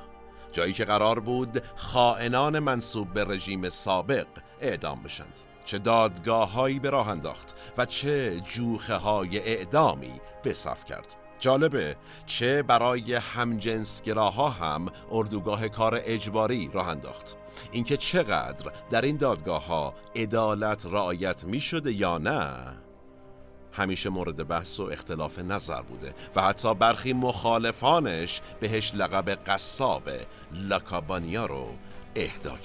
جایی 0.53 0.73
که 0.73 0.85
قرار 0.85 1.21
بود 1.21 1.63
خائنان 1.77 2.59
منصوب 2.59 3.13
به 3.13 3.25
رژیم 3.25 3.69
سابق 3.69 4.27
اعدام 4.61 5.03
بشند. 5.03 5.41
چه 5.65 5.79
دادگاههایی 5.79 6.79
به 6.79 6.91
راه 6.91 7.09
انداخت 7.09 7.55
و 7.79 7.87
چه 7.87 8.41
جوخه 8.41 8.95
های 8.97 9.39
اعدامی 9.39 10.21
به 10.43 10.53
صف 10.53 10.85
کرد. 10.85 11.17
جالبه. 11.39 11.97
چه 12.27 12.63
برای 12.63 13.15
همجنسگراها 13.15 14.51
هم 14.51 14.87
اردوگاه 15.11 15.69
کار 15.69 16.01
اجباری 16.05 16.71
راه 16.73 16.89
انداخت. 16.89 17.37
اینکه 17.73 17.97
چقدر 17.97 18.73
در 18.91 19.03
این 19.03 19.17
دادگاه 19.17 19.67
ها 19.67 19.95
عدالت 20.17 20.87
رعایت 20.87 21.45
می 21.45 21.61
شده 21.61 21.93
یا 21.93 22.19
نه 22.19 22.79
همیشه 23.73 24.11
مورد 24.11 24.49
بحث 24.49 24.81
و 24.81 24.83
اختلاف 24.83 25.39
نظر 25.39 25.83
بوده 25.83 26.15
و 26.37 26.43
حتی 26.43 26.75
برخی 26.75 27.13
مخالفانش 27.13 28.41
بهش 28.61 28.95
لقب 28.95 29.31
قصاب 29.31 30.11
لاکابانیا 30.53 31.47
رو 31.47 31.67
اهدا 32.17 32.57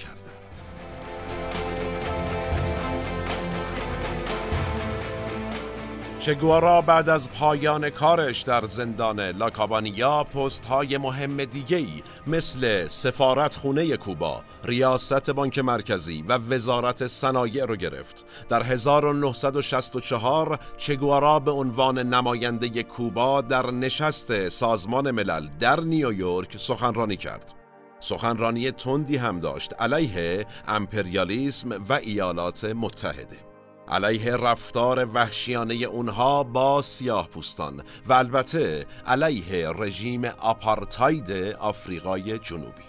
چگوارا 6.24 6.80
بعد 6.80 7.08
از 7.08 7.30
پایان 7.30 7.90
کارش 7.90 8.42
در 8.42 8.64
زندان 8.64 9.20
لاکابانیا 9.20 10.24
پست 10.24 10.66
های 10.66 10.98
مهم 10.98 11.44
دیگهی 11.44 12.02
مثل 12.26 12.88
سفارت 12.88 13.56
خونه 13.56 13.96
کوبا، 13.96 14.42
ریاست 14.64 15.30
بانک 15.30 15.58
مرکزی 15.58 16.24
و 16.28 16.38
وزارت 16.38 17.06
صنایع 17.06 17.64
رو 17.64 17.76
گرفت. 17.76 18.24
در 18.48 18.62
1964 18.62 20.58
چگوارا 20.76 21.38
به 21.38 21.50
عنوان 21.50 21.98
نماینده 21.98 22.82
کوبا 22.82 23.40
در 23.40 23.70
نشست 23.70 24.48
سازمان 24.48 25.10
ملل 25.10 25.48
در 25.60 25.80
نیویورک 25.80 26.56
سخنرانی 26.56 27.16
کرد. 27.16 27.54
سخنرانی 28.00 28.70
تندی 28.70 29.16
هم 29.16 29.40
داشت 29.40 29.74
علیه 29.78 30.46
امپریالیسم 30.68 31.84
و 31.88 31.92
ایالات 31.92 32.64
متحده. 32.64 33.53
علیه 33.88 34.36
رفتار 34.36 35.08
وحشیانه 35.14 35.74
اونها 35.74 36.42
با 36.42 36.82
سیاه 36.82 37.28
پوستان 37.28 37.82
و 38.06 38.12
البته 38.12 38.86
علیه 39.06 39.70
رژیم 39.70 40.24
آپارتاید 40.24 41.30
آفریقای 41.60 42.38
جنوبی. 42.38 42.84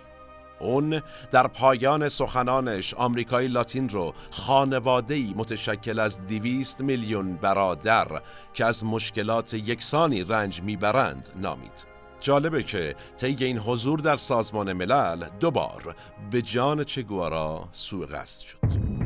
اون 0.59 1.01
در 1.31 1.47
پایان 1.47 2.09
سخنانش 2.09 2.93
آمریکای 2.93 3.47
لاتین 3.47 3.89
رو 3.89 4.13
خانواده‌ای 4.31 5.33
متشکل 5.37 5.99
از 5.99 6.25
دیویست 6.25 6.81
میلیون 6.81 7.35
برادر 7.35 8.07
که 8.53 8.65
از 8.65 8.85
مشکلات 8.85 9.53
یکسانی 9.53 10.23
رنج 10.23 10.61
می‌برند 10.61 11.29
نامید. 11.35 11.87
جالبه 12.19 12.63
که 12.63 12.95
طی 13.17 13.35
این 13.39 13.57
حضور 13.57 13.99
در 13.99 14.17
سازمان 14.17 14.73
ملل 14.73 15.25
دوبار 15.39 15.95
به 16.31 16.41
جان 16.41 16.83
چگوارا 16.83 17.67
سوء 17.71 18.05
قصد 18.05 18.41
شد. 18.41 19.04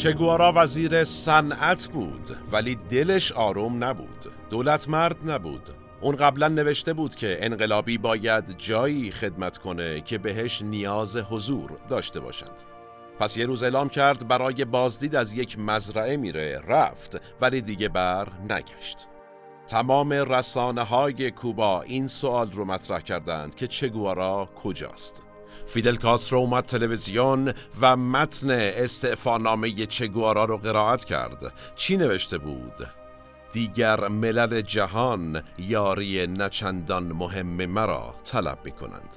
چگوارا 0.00 0.52
وزیر 0.56 1.04
صنعت 1.04 1.88
بود 1.88 2.36
ولی 2.52 2.74
دلش 2.74 3.32
آروم 3.32 3.84
نبود. 3.84 4.32
دولت 4.50 4.88
مرد 4.88 5.30
نبود. 5.30 5.70
اون 6.00 6.16
قبلا 6.16 6.48
نوشته 6.48 6.92
بود 6.92 7.14
که 7.14 7.38
انقلابی 7.40 7.98
باید 7.98 8.58
جایی 8.58 9.10
خدمت 9.10 9.58
کنه 9.58 10.00
که 10.00 10.18
بهش 10.18 10.62
نیاز 10.62 11.16
حضور 11.16 11.70
داشته 11.88 12.20
باشند. 12.20 12.62
پس 13.18 13.36
یه 13.36 13.46
روز 13.46 13.62
اعلام 13.62 13.88
کرد 13.88 14.28
برای 14.28 14.64
بازدید 14.64 15.16
از 15.16 15.32
یک 15.32 15.58
مزرعه 15.58 16.16
میره 16.16 16.60
رفت 16.66 17.20
ولی 17.40 17.60
دیگه 17.60 17.88
بر 17.88 18.28
نگشت. 18.48 19.08
تمام 19.66 20.12
رسانه 20.12 20.82
های 20.82 21.30
کوبا 21.30 21.82
این 21.82 22.06
سوال 22.06 22.50
رو 22.50 22.64
مطرح 22.64 23.00
کردند 23.00 23.54
که 23.54 23.66
چگوارا 23.66 24.48
کجاست. 24.62 25.29
فیدل 25.72 25.96
کاسترو 25.96 26.38
اومد 26.38 26.64
تلویزیون 26.64 27.52
و 27.80 27.96
متن 27.96 28.50
استعفانامه 28.50 29.86
چگوارا 29.86 30.44
رو 30.44 30.56
قرائت 30.56 31.04
کرد. 31.04 31.52
چی 31.76 31.96
نوشته 31.96 32.38
بود؟ 32.38 32.86
دیگر 33.52 34.08
ملل 34.08 34.60
جهان 34.60 35.42
یاری 35.58 36.26
نچندان 36.26 37.12
مهم 37.12 37.66
مرا 37.66 38.14
طلب 38.24 38.58
می 38.64 38.70
کنند 38.70 39.16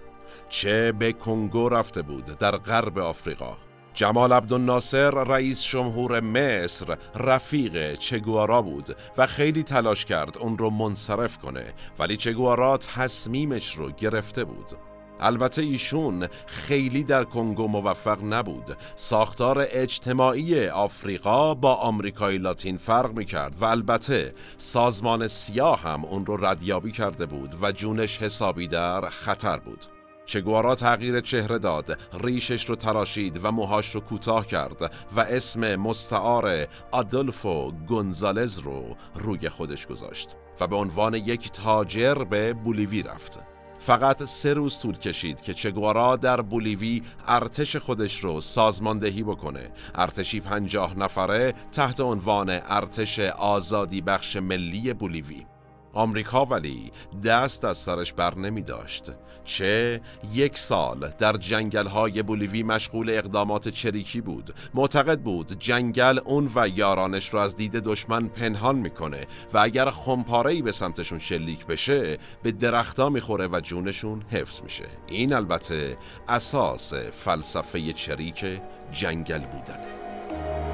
چه 0.49 0.91
به 0.91 1.13
کنگو 1.13 1.69
رفته 1.69 2.01
بود 2.01 2.25
در 2.25 2.57
غرب 2.57 2.99
آفریقا. 2.99 3.57
جمال 3.93 4.33
عبدالناصر 4.33 5.11
رئیس 5.11 5.63
جمهور 5.63 6.19
مصر 6.19 6.97
رفیق 7.15 7.95
چگوارا 7.95 8.61
بود 8.61 8.95
و 9.17 9.27
خیلی 9.27 9.63
تلاش 9.63 10.05
کرد 10.05 10.37
اون 10.37 10.57
رو 10.57 10.69
منصرف 10.69 11.37
کنه 11.37 11.73
ولی 11.99 12.17
چگوارا 12.17 12.77
تصمیمش 12.77 13.75
رو 13.75 13.91
گرفته 13.91 14.43
بود. 14.43 14.92
البته 15.23 15.61
ایشون 15.61 16.27
خیلی 16.45 17.03
در 17.03 17.23
کنگو 17.23 17.67
موفق 17.67 18.23
نبود. 18.23 18.77
ساختار 18.95 19.67
اجتماعی 19.69 20.67
آفریقا 20.67 21.53
با 21.53 21.75
آمریکای 21.75 22.37
لاتین 22.37 22.77
فرق 22.77 23.17
می 23.17 23.25
کرد 23.25 23.55
و 23.61 23.65
البته 23.65 24.33
سازمان 24.57 25.27
سیاه 25.27 25.81
هم 25.81 26.05
اون 26.05 26.25
رو 26.25 26.45
ردیابی 26.45 26.91
کرده 26.91 27.25
بود 27.25 27.55
و 27.61 27.71
جونش 27.71 28.17
حسابی 28.17 28.67
در 28.67 29.09
خطر 29.09 29.57
بود. 29.57 29.85
چگوارا 30.25 30.75
تغییر 30.75 31.19
چهره 31.19 31.59
داد 31.59 31.97
ریشش 32.23 32.69
رو 32.69 32.75
تراشید 32.75 33.39
و 33.45 33.51
موهاش 33.51 33.95
رو 33.95 34.01
کوتاه 34.01 34.47
کرد 34.47 34.93
و 35.15 35.19
اسم 35.19 35.75
مستعار 35.75 36.67
آدولفو 36.91 37.71
گونزالز 37.71 38.59
رو 38.59 38.95
روی 39.15 39.49
خودش 39.49 39.87
گذاشت 39.87 40.35
و 40.59 40.67
به 40.67 40.75
عنوان 40.75 41.13
یک 41.13 41.51
تاجر 41.51 42.13
به 42.13 42.53
بولیوی 42.53 43.03
رفت. 43.03 43.52
فقط 43.85 44.23
سه 44.23 44.53
روز 44.53 44.79
طول 44.79 44.97
کشید 44.97 45.41
که 45.41 45.53
چگوارا 45.53 46.15
در 46.15 46.41
بولیوی 46.41 47.01
ارتش 47.27 47.75
خودش 47.75 48.19
رو 48.19 48.41
سازماندهی 48.41 49.23
بکنه. 49.23 49.71
ارتشی 49.95 50.39
پنجاه 50.39 50.99
نفره 50.99 51.53
تحت 51.71 51.99
عنوان 51.99 52.49
ارتش 52.49 53.19
آزادی 53.19 54.01
بخش 54.01 54.35
ملی 54.35 54.93
بولیوی. 54.93 55.45
آمریکا 55.93 56.45
ولی 56.45 56.91
دست 57.23 57.65
از 57.65 57.77
سرش 57.77 58.13
بر 58.13 58.37
نمی 58.37 58.61
داشت. 58.61 59.11
چه 59.45 60.01
یک 60.33 60.57
سال 60.57 61.13
در 61.19 61.37
جنگل 61.37 61.87
های 61.87 62.23
بولیوی 62.23 62.63
مشغول 62.63 63.09
اقدامات 63.09 63.69
چریکی 63.69 64.21
بود. 64.21 64.53
معتقد 64.73 65.19
بود 65.19 65.59
جنگل 65.59 66.19
اون 66.25 66.51
و 66.55 66.67
یارانش 66.67 67.29
رو 67.29 67.39
از 67.39 67.55
دید 67.55 67.71
دشمن 67.71 68.27
پنهان 68.27 68.75
می‌کنه 68.75 69.27
و 69.53 69.57
اگر 69.57 69.89
خمپارهی 69.89 70.61
به 70.61 70.71
سمتشون 70.71 71.19
شلیک 71.19 71.65
بشه 71.65 72.17
به 72.43 72.51
درختا 72.51 73.09
می‌خوره 73.09 73.47
و 73.47 73.59
جونشون 73.59 74.21
حفظ 74.31 74.61
میشه. 74.63 74.85
این 75.07 75.33
البته 75.33 75.97
اساس 76.27 76.93
فلسفه 76.93 77.93
چریک 77.93 78.45
جنگل 78.91 79.39
بودنه. 79.39 80.72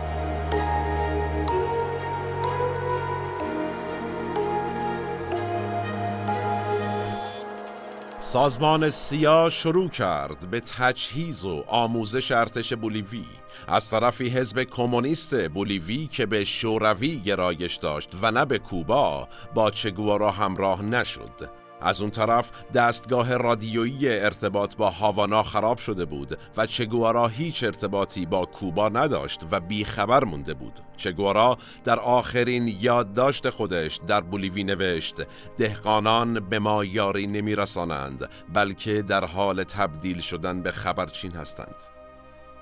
سازمان 8.30 8.90
سیا 8.90 9.50
شروع 9.50 9.90
کرد 9.90 10.50
به 10.52 10.60
تجهیز 10.60 11.46
و 11.46 11.64
آموزش 11.68 12.32
ارتش 12.32 12.74
بولیوی. 12.74 13.26
از 13.68 13.90
طرفی 13.90 14.30
حزب 14.30 14.64
کمونیست 14.64 15.48
بولیوی 15.48 16.08
که 16.08 16.26
به 16.26 16.44
شوروی 16.44 17.20
گرایش 17.20 17.76
داشت 17.76 18.10
و 18.22 18.32
نه 18.32 18.46
به 18.46 18.60
کوبا 18.60 19.28
با 19.54 19.72
چگوارا 19.72 20.32
همراه 20.32 20.82
نشد. 20.82 21.50
از 21.82 22.02
اون 22.02 22.12
طرف 22.12 22.52
دستگاه 22.74 23.38
رادیویی 23.38 24.10
ارتباط 24.10 24.76
با 24.76 24.90
هاوانا 24.90 25.44
خراب 25.44 25.78
شده 25.78 26.06
بود 26.06 26.40
و 26.58 26.66
چگوارا 26.66 27.28
هیچ 27.28 27.64
ارتباطی 27.64 28.26
با 28.26 28.46
کوبا 28.46 28.90
نداشت 28.90 29.42
و 29.52 29.60
بیخبر 29.60 30.24
مونده 30.24 30.54
بود. 30.54 30.80
چگوارا 30.98 31.58
در 31.84 32.00
آخرین 32.00 32.68
یادداشت 32.68 33.50
خودش 33.50 34.00
در 34.08 34.22
بولیوی 34.22 34.64
نوشت 34.64 35.16
دهقانان 35.58 36.40
به 36.40 36.60
ما 36.60 36.86
یاری 36.86 37.28
نمیرسانند 37.28 38.30
بلکه 38.54 39.02
در 39.02 39.26
حال 39.26 39.64
تبدیل 39.64 40.20
شدن 40.20 40.62
به 40.62 40.72
خبرچین 40.72 41.32
هستند. 41.32 41.76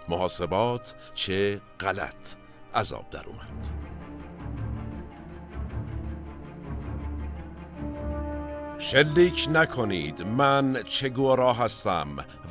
محاسبات 0.10 0.96
چه 1.14 1.62
غلط 1.80 2.36
عذاب 2.76 3.10
در 3.12 3.24
اومد. 3.26 3.87
شلیک 8.80 9.48
نکنید 9.52 10.24
من 10.24 10.84
چگوارا 10.86 11.54
هستم 11.54 12.08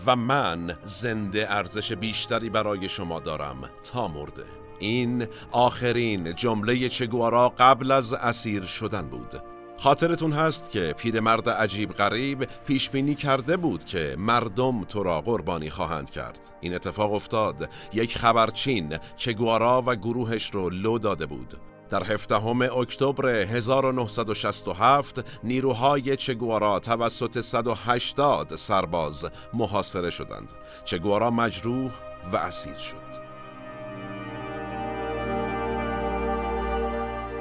و 0.07 0.17
من 0.17 0.77
زنده 0.85 1.47
ارزش 1.51 1.93
بیشتری 1.93 2.51
برای 2.51 2.89
شما 2.89 3.21
دارم 3.21 3.71
تا 3.93 4.09
مرده. 4.09 4.45
این 4.79 5.27
آخرین 5.53 6.35
جمله 6.35 6.89
چگوارا 6.89 7.49
قبل 7.49 7.91
از 7.91 8.13
اسیر 8.13 8.65
شدن 8.65 9.09
بود. 9.09 9.43
خاطرتون 9.79 10.33
هست 10.33 10.71
که 10.71 10.95
پیرمرد 10.99 11.49
عجیب 11.49 11.93
غریب 11.93 12.49
پیش 12.67 12.91
بینی 12.91 13.15
کرده 13.15 13.57
بود 13.57 13.85
که 13.85 14.17
مردم 14.19 14.85
تو 14.85 15.03
را 15.03 15.21
قربانی 15.21 15.71
خواهند 15.71 16.11
کرد. 16.11 16.55
این 16.61 16.75
اتفاق 16.75 17.13
افتاد. 17.13 17.71
یک 17.93 18.19
خبرچین 18.19 18.99
چگوارا 19.17 19.83
و 19.87 19.95
گروهش 19.95 20.51
رو 20.51 20.71
لو 20.71 20.99
داده 20.99 21.27
بود. 21.27 21.55
در 21.91 22.05
هفدهم 22.05 22.63
اکتبر 22.63 23.29
1967 23.29 25.25
نیروهای 25.45 26.17
چگوارا 26.17 26.79
توسط 26.81 27.41
180 27.41 28.57
سرباز 28.57 29.27
محاصره 29.55 30.11
شدند. 30.11 30.53
چگوارا 30.85 31.31
مجروح 31.31 31.91
و 32.33 32.37
اسیر 32.37 32.79
شد. 32.79 33.27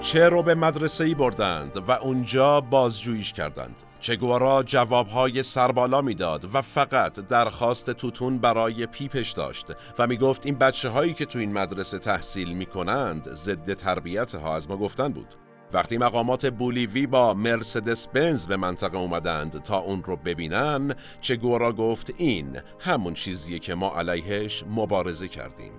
چه 0.02 0.30
رو 0.30 0.44
به 0.44 0.56
مدرسه 0.56 1.16
بردند 1.16 1.84
و 1.88 1.92
اونجا 1.92 2.62
بازجوییش 2.62 3.34
کردند. 3.34 3.84
چگوارا 4.06 4.64
جوابهای 4.64 5.44
سربالا 5.44 6.02
می‌داد 6.02 6.56
و 6.56 6.62
فقط 6.62 7.20
درخواست 7.20 7.92
توتون 7.92 8.38
برای 8.38 8.86
پیپش 8.86 9.32
داشت 9.32 9.66
و 10.00 10.08
می‌گفت 10.08 10.46
این 10.46 10.56
بچه 10.56 10.90
هایی 10.90 11.14
که 11.14 11.26
تو 11.26 11.40
این 11.40 11.54
مدرسه 11.54 12.00
تحصیل 12.00 12.54
می‌کنند 12.54 13.34
ضد 13.34 13.74
تربیت 13.74 14.36
ها 14.36 14.56
از 14.56 14.70
ما 14.70 14.78
گفتن 14.78 15.08
بود. 15.08 15.36
وقتی 15.74 15.98
مقامات 15.98 16.46
بولیوی 16.46 17.08
با 17.08 17.34
مرسدس 17.34 18.08
بنز 18.08 18.48
به 18.48 18.58
منطقه 18.58 18.98
اومدند 18.98 19.64
تا 19.64 19.78
اون 19.78 20.04
رو 20.04 20.16
ببینن 20.16 20.96
چگوارا 21.22 21.74
گفت 21.74 22.12
این 22.18 22.60
همون 22.80 23.14
چیزیه 23.14 23.60
که 23.60 23.76
ما 23.76 23.96
علیهش 23.96 24.64
مبارزه 24.70 25.28
کردیم. 25.28 25.74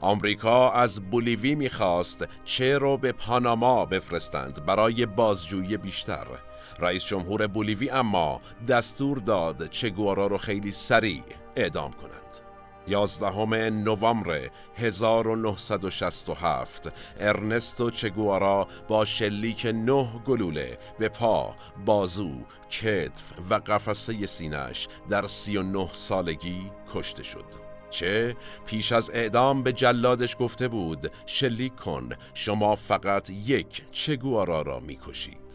آمریکا 0.00 0.70
از 0.70 1.10
بولیوی 1.10 1.54
می‌خواست 1.54 2.28
چه 2.44 2.78
رو 2.78 2.96
به 2.96 3.12
پاناما 3.12 3.84
بفرستند 3.84 4.66
برای 4.66 5.06
بازجویی 5.06 5.76
بیشتر 5.76 6.26
رئیس 6.78 7.04
جمهور 7.04 7.46
بولیوی 7.46 7.90
اما 7.90 8.40
دستور 8.68 9.18
داد 9.18 9.70
چگوارا 9.70 10.26
رو 10.26 10.38
خیلی 10.38 10.72
سریع 10.72 11.22
اعدام 11.56 11.92
کنند 11.92 12.18
11 12.88 13.70
نوامبر 13.70 14.50
1967 14.76 16.92
ارنستو 17.20 17.90
چگوارا 17.90 18.68
با 18.88 19.04
شلیک 19.04 19.66
نه 19.66 20.08
گلوله 20.26 20.78
به 20.98 21.08
پا، 21.08 21.54
بازو، 21.84 22.32
کتف 22.70 23.32
و 23.50 23.54
قفسه 23.54 24.26
سینش 24.26 24.88
در 25.10 25.26
39 25.26 25.88
سالگی 25.92 26.70
کشته 26.94 27.22
شد. 27.22 27.44
چه 27.90 28.36
پیش 28.66 28.92
از 28.92 29.10
اعدام 29.14 29.62
به 29.62 29.72
جلادش 29.72 30.36
گفته 30.38 30.68
بود 30.68 31.12
شلیک 31.26 31.76
کن 31.76 32.08
شما 32.34 32.74
فقط 32.74 33.30
یک 33.30 33.82
چگوارا 33.92 34.62
را 34.62 34.80
می‌کشید 34.80 35.47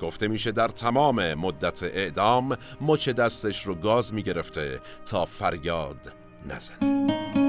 گفته 0.00 0.28
میشه 0.28 0.52
در 0.52 0.68
تمام 0.68 1.34
مدت 1.34 1.82
اعدام 1.82 2.56
مچ 2.80 3.08
دستش 3.08 3.66
رو 3.66 3.74
گاز 3.74 4.14
می‌گرفته 4.14 4.80
تا 5.10 5.24
فریاد 5.24 6.12
نزنه. 6.48 7.45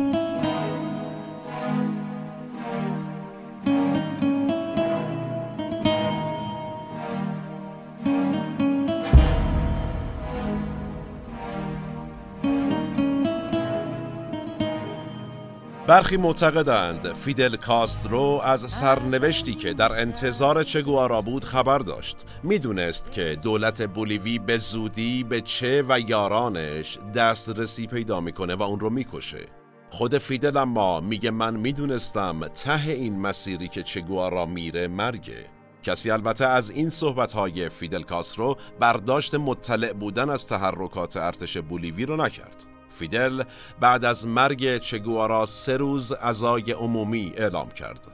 برخی 15.88 16.18
معتقدند 16.18 17.14
فیدل 17.14 17.56
کاسترو 17.56 18.42
از 18.44 18.72
سرنوشتی 18.72 19.54
که 19.54 19.74
در 19.74 20.02
انتظار 20.02 20.64
چگوارا 20.64 21.22
بود 21.22 21.44
خبر 21.44 21.78
داشت. 21.78 22.26
می‌دونست 22.44 23.12
که 23.12 23.40
دولت 23.42 23.82
بولیوی 23.82 24.40
به 24.40 24.58
زودی 24.58 25.24
به 25.24 25.42
چه 25.42 25.84
و 25.90 26.00
یارانش 26.00 27.00
دسترسی 27.16 27.88
پیدا 27.88 28.22
می‌کنه 28.22 28.56
و 28.56 28.64
اون 28.64 28.80
رو 28.80 28.90
می‌کشه. 28.90 29.46
خود 29.90 30.18
فیدل 30.18 30.58
اما 30.58 31.00
میگه 31.00 31.32
من 31.32 31.56
می‌دونستم 31.56 32.48
ته 32.48 32.92
این 32.92 33.20
مسیری 33.20 33.68
که 33.68 33.84
چگوارا 33.84 34.46
میره 34.46 34.88
مرگه. 34.88 35.46
کسی 35.84 36.12
البته 36.12 36.46
از 36.46 36.72
این 36.72 36.90
صحبتهای 36.90 37.70
فیدل 37.70 38.02
کاسترو 38.02 38.58
برداشت 38.80 39.36
مطلع 39.36 39.94
بودن 39.94 40.30
از 40.30 40.48
تحرکات 40.48 41.18
ارتش 41.18 41.58
بولیوی 41.58 42.06
رو 42.06 42.18
نکرد. 42.18 42.66
فیدل 42.98 43.44
بعد 43.80 44.06
از 44.06 44.28
مرگ 44.28 44.78
چگوارا 44.78 45.46
سه 45.46 45.78
روز 45.78 46.12
ازای 46.12 46.72
عمومی 46.72 47.34
اعلام 47.36 47.70
کرد. 47.70 48.08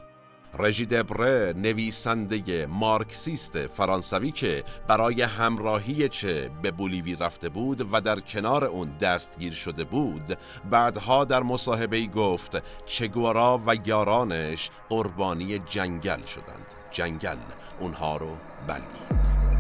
رژی 0.59 0.85
دبره 0.85 1.53
نویسنده 1.57 2.65
مارکسیست 2.65 3.67
فرانسوی 3.67 4.31
که 4.31 4.63
برای 4.87 5.21
همراهی 5.21 6.09
چه 6.09 6.49
به 6.61 6.71
بولیوی 6.71 7.15
رفته 7.15 7.49
بود 7.49 7.93
و 7.93 8.01
در 8.01 8.19
کنار 8.19 8.63
اون 8.65 8.97
دستگیر 9.01 9.53
شده 9.53 9.83
بود 9.83 10.37
بعدها 10.71 11.25
در 11.25 11.43
مصاحبه 11.43 12.05
گفت 12.05 12.85
چگوارا 12.85 13.61
و 13.67 13.75
یارانش 13.85 14.69
قربانی 14.89 15.59
جنگل 15.59 16.25
شدند 16.25 16.73
جنگل 16.91 17.37
اونها 17.79 18.17
رو 18.17 18.37
بلید 18.67 19.52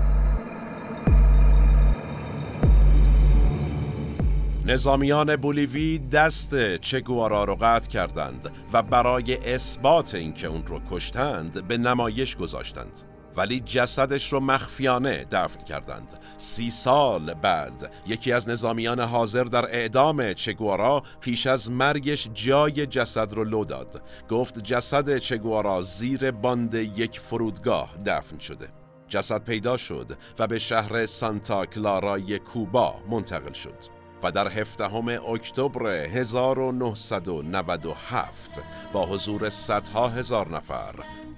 نظامیان 4.65 5.35
بولیوی 5.35 5.99
دست 5.99 6.75
چگوارا 6.75 7.43
رو 7.43 7.55
قطع 7.55 7.89
کردند 7.89 8.51
و 8.73 8.81
برای 8.81 9.53
اثبات 9.53 10.15
اینکه 10.15 10.47
اون 10.47 10.67
رو 10.67 10.81
کشتند 10.91 11.67
به 11.67 11.77
نمایش 11.77 12.35
گذاشتند. 12.35 13.01
ولی 13.37 13.59
جسدش 13.59 14.33
رو 14.33 14.39
مخفیانه 14.39 15.25
دفن 15.31 15.63
کردند. 15.63 16.19
سی 16.37 16.69
سال 16.69 17.33
بعد 17.33 17.91
یکی 18.07 18.31
از 18.31 18.49
نظامیان 18.49 18.99
حاضر 18.99 19.43
در 19.43 19.65
اعدام 19.65 20.33
چگوارا 20.33 21.03
پیش 21.21 21.47
از 21.47 21.71
مرگش 21.71 22.29
جای 22.33 22.85
جسد 22.85 23.33
رو 23.33 23.43
لو 23.43 23.65
داد. 23.65 24.01
گفت 24.29 24.59
جسد 24.59 25.17
چگوارا 25.17 25.81
زیر 25.81 26.31
باند 26.31 26.73
یک 26.73 27.19
فرودگاه 27.19 27.97
دفن 28.05 28.39
شده. 28.39 28.67
جسد 29.07 29.43
پیدا 29.43 29.77
شد 29.77 30.17
و 30.39 30.47
به 30.47 30.59
شهر 30.59 31.05
سانتا 31.05 31.65
کلارای 31.65 32.39
کوبا 32.39 32.95
منتقل 33.09 33.53
شد. 33.53 33.92
و 34.23 34.31
در 34.31 34.47
هفدهم 34.47 35.07
اکتبر 35.07 35.87
1997 35.87 38.61
با 38.93 39.05
حضور 39.05 39.49
صدها 39.49 40.07
هزار 40.07 40.55
نفر 40.55 40.95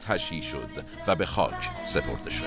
تشییع 0.08 0.42
شد 0.42 0.70
و 1.08 1.16
به 1.16 1.26
خاک 1.26 1.70
سپرده 1.84 2.30
شد. 2.30 2.46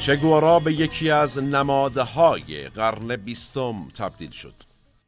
چگوارا 0.00 0.58
به 0.58 0.72
یکی 0.72 1.10
از 1.10 1.38
نمادهای 1.38 2.68
قرن 2.68 3.16
بیستم 3.16 3.88
تبدیل 3.98 4.30
شد. 4.30 4.54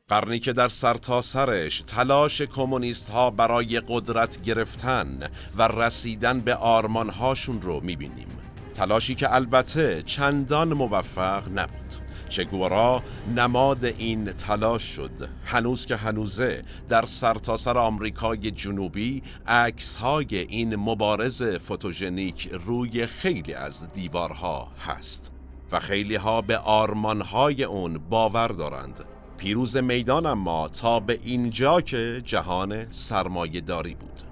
قرنی 0.09 0.38
که 0.38 0.53
در 0.53 0.68
سرتاسرش 0.68 1.76
سرش 1.78 1.82
تلاش 1.86 2.43
کمونیست 2.43 3.11
ها 3.11 3.30
برای 3.30 3.82
قدرت 3.88 4.43
گرفتن 4.43 5.30
و 5.57 5.62
رسیدن 5.68 6.40
به 6.40 6.55
آرمانهاشون 6.55 7.62
رو 7.62 7.80
می‌بینیم. 7.80 8.28
تلاشی 8.74 9.14
که 9.14 9.34
البته 9.34 10.03
چندان 10.03 10.72
موفق 10.72 11.49
نبود. 11.49 12.01
چگوارا 12.32 13.02
نماد 13.36 13.84
این 13.84 14.24
تلاش 14.32 14.82
شد. 14.82 15.28
هنوز 15.44 15.86
که 15.86 15.96
هنوزه 15.96 16.62
در 16.88 17.06
سرتاسر 17.06 17.72
سر 17.72 17.78
آمریکای 17.78 18.50
جنوبی 18.50 19.22
عکس 19.46 19.96
های 19.96 20.38
این 20.38 20.76
مبارز 20.76 21.42
فوتوژنیک 21.42 22.48
روی 22.66 23.06
خیلی 23.06 23.54
از 23.54 23.92
دیوارها 23.92 24.68
هست 24.86 25.32
و 25.72 25.80
خیلی 25.80 26.14
ها 26.14 26.42
به 26.42 26.58
آرمان 26.58 27.20
های 27.20 27.64
اون 27.64 27.98
باور 27.98 28.48
دارند. 28.48 29.04
پیروز 29.36 29.76
میدان 29.76 30.26
اما 30.26 30.68
تا 30.68 31.00
به 31.00 31.18
اینجا 31.22 31.80
که 31.80 32.22
جهان 32.24 32.90
سرمایه 32.90 33.60
داری 33.60 33.94
بود. 33.94 34.31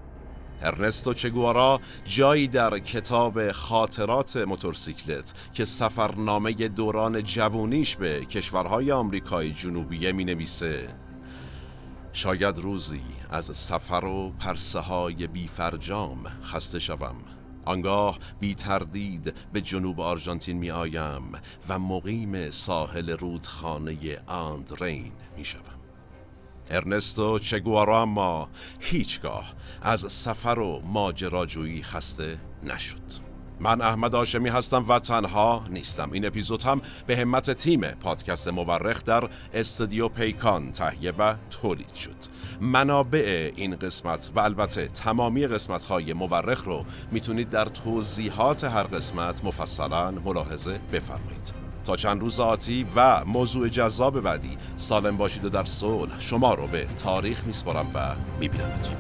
ارنستو 0.63 1.15
چگوارا 1.15 1.81
جایی 2.05 2.49
در 2.49 2.79
کتاب 2.79 3.53
خاطرات 3.53 4.37
موتورسیکلت 4.37 5.35
که 5.55 5.65
سفرنامه 5.65 6.53
دوران 6.53 7.25
جوونیش 7.25 7.97
به 7.97 8.25
کشورهای 8.25 8.93
آمریکای 8.93 9.51
جنوبیه 9.51 10.13
می 10.13 10.25
نویسه 10.25 10.95
شاید 12.13 12.59
روزی 12.59 13.03
از 13.31 13.57
سفر 13.57 14.05
و 14.05 14.31
پرسه 14.31 14.79
های 14.79 15.27
بیفرجام 15.27 16.27
خسته 16.43 16.79
شوم 16.79 17.17
آنگاه 17.65 18.19
بی 18.41 18.55
تردید 18.55 19.35
به 19.53 19.61
جنوب 19.61 20.01
آرژانتین 20.01 20.59
می 20.59 20.71
آیم 20.71 21.33
و 21.69 21.79
مقیم 21.79 22.51
ساحل 22.51 23.11
رودخانه 23.11 24.19
آندرین 24.27 25.13
می 25.37 25.45
شوم. 25.45 25.80
ارنستو 26.71 27.39
چگوارا 27.39 28.03
اما 28.03 28.49
هیچگاه 28.81 29.55
از 29.83 30.13
سفر 30.13 30.59
و 30.59 30.83
ماجراجویی 30.85 31.83
خسته 31.83 32.39
نشد. 32.63 33.31
من 33.61 33.81
احمد 33.81 34.15
آشمی 34.15 34.49
هستم 34.49 34.89
و 34.89 34.99
تنها 34.99 35.65
نیستم. 35.71 36.13
این 36.13 36.27
اپیزود 36.27 36.63
هم 36.63 36.83
به 37.07 37.17
همت 37.17 37.51
تیم 37.51 37.81
پادکست 37.81 38.49
مورخ 38.49 39.05
در 39.05 39.29
استودیو 39.55 40.09
پیکان 40.09 40.73
تهیه 40.73 41.13
و 41.19 41.35
تولید 41.51 41.95
شد. 41.95 42.17
منابع 42.61 43.53
این 43.57 43.77
قسمت 43.77 44.31
و 44.35 44.41
البته 44.41 44.87
تمامی 44.87 45.47
قسمت 45.47 45.85
های 45.85 46.13
مورخ 46.13 46.65
رو 46.65 46.85
می‌تونید 47.11 47.51
در 47.51 47.65
توضیحات 47.65 48.65
هر 48.65 48.83
قسمت 48.83 49.45
مفصلا 49.45 50.11
ملاحظه 50.11 50.81
بفرمایید. 50.93 51.70
تا 51.85 51.97
چند 51.97 52.21
روز 52.21 52.41
آتی 52.41 52.87
و 52.97 53.25
موضوع 53.25 53.69
جذاب 53.69 54.21
بعدی 54.21 54.59
سالم 54.77 55.17
باشید 55.17 55.45
و 55.45 55.49
در 55.49 55.65
صلح 55.65 56.21
شما 56.21 56.55
رو 56.55 56.67
به 56.67 56.87
تاریخ 56.99 57.45
میسپارم 57.45 57.87
و 57.95 58.15
میبینمتون 58.41 58.97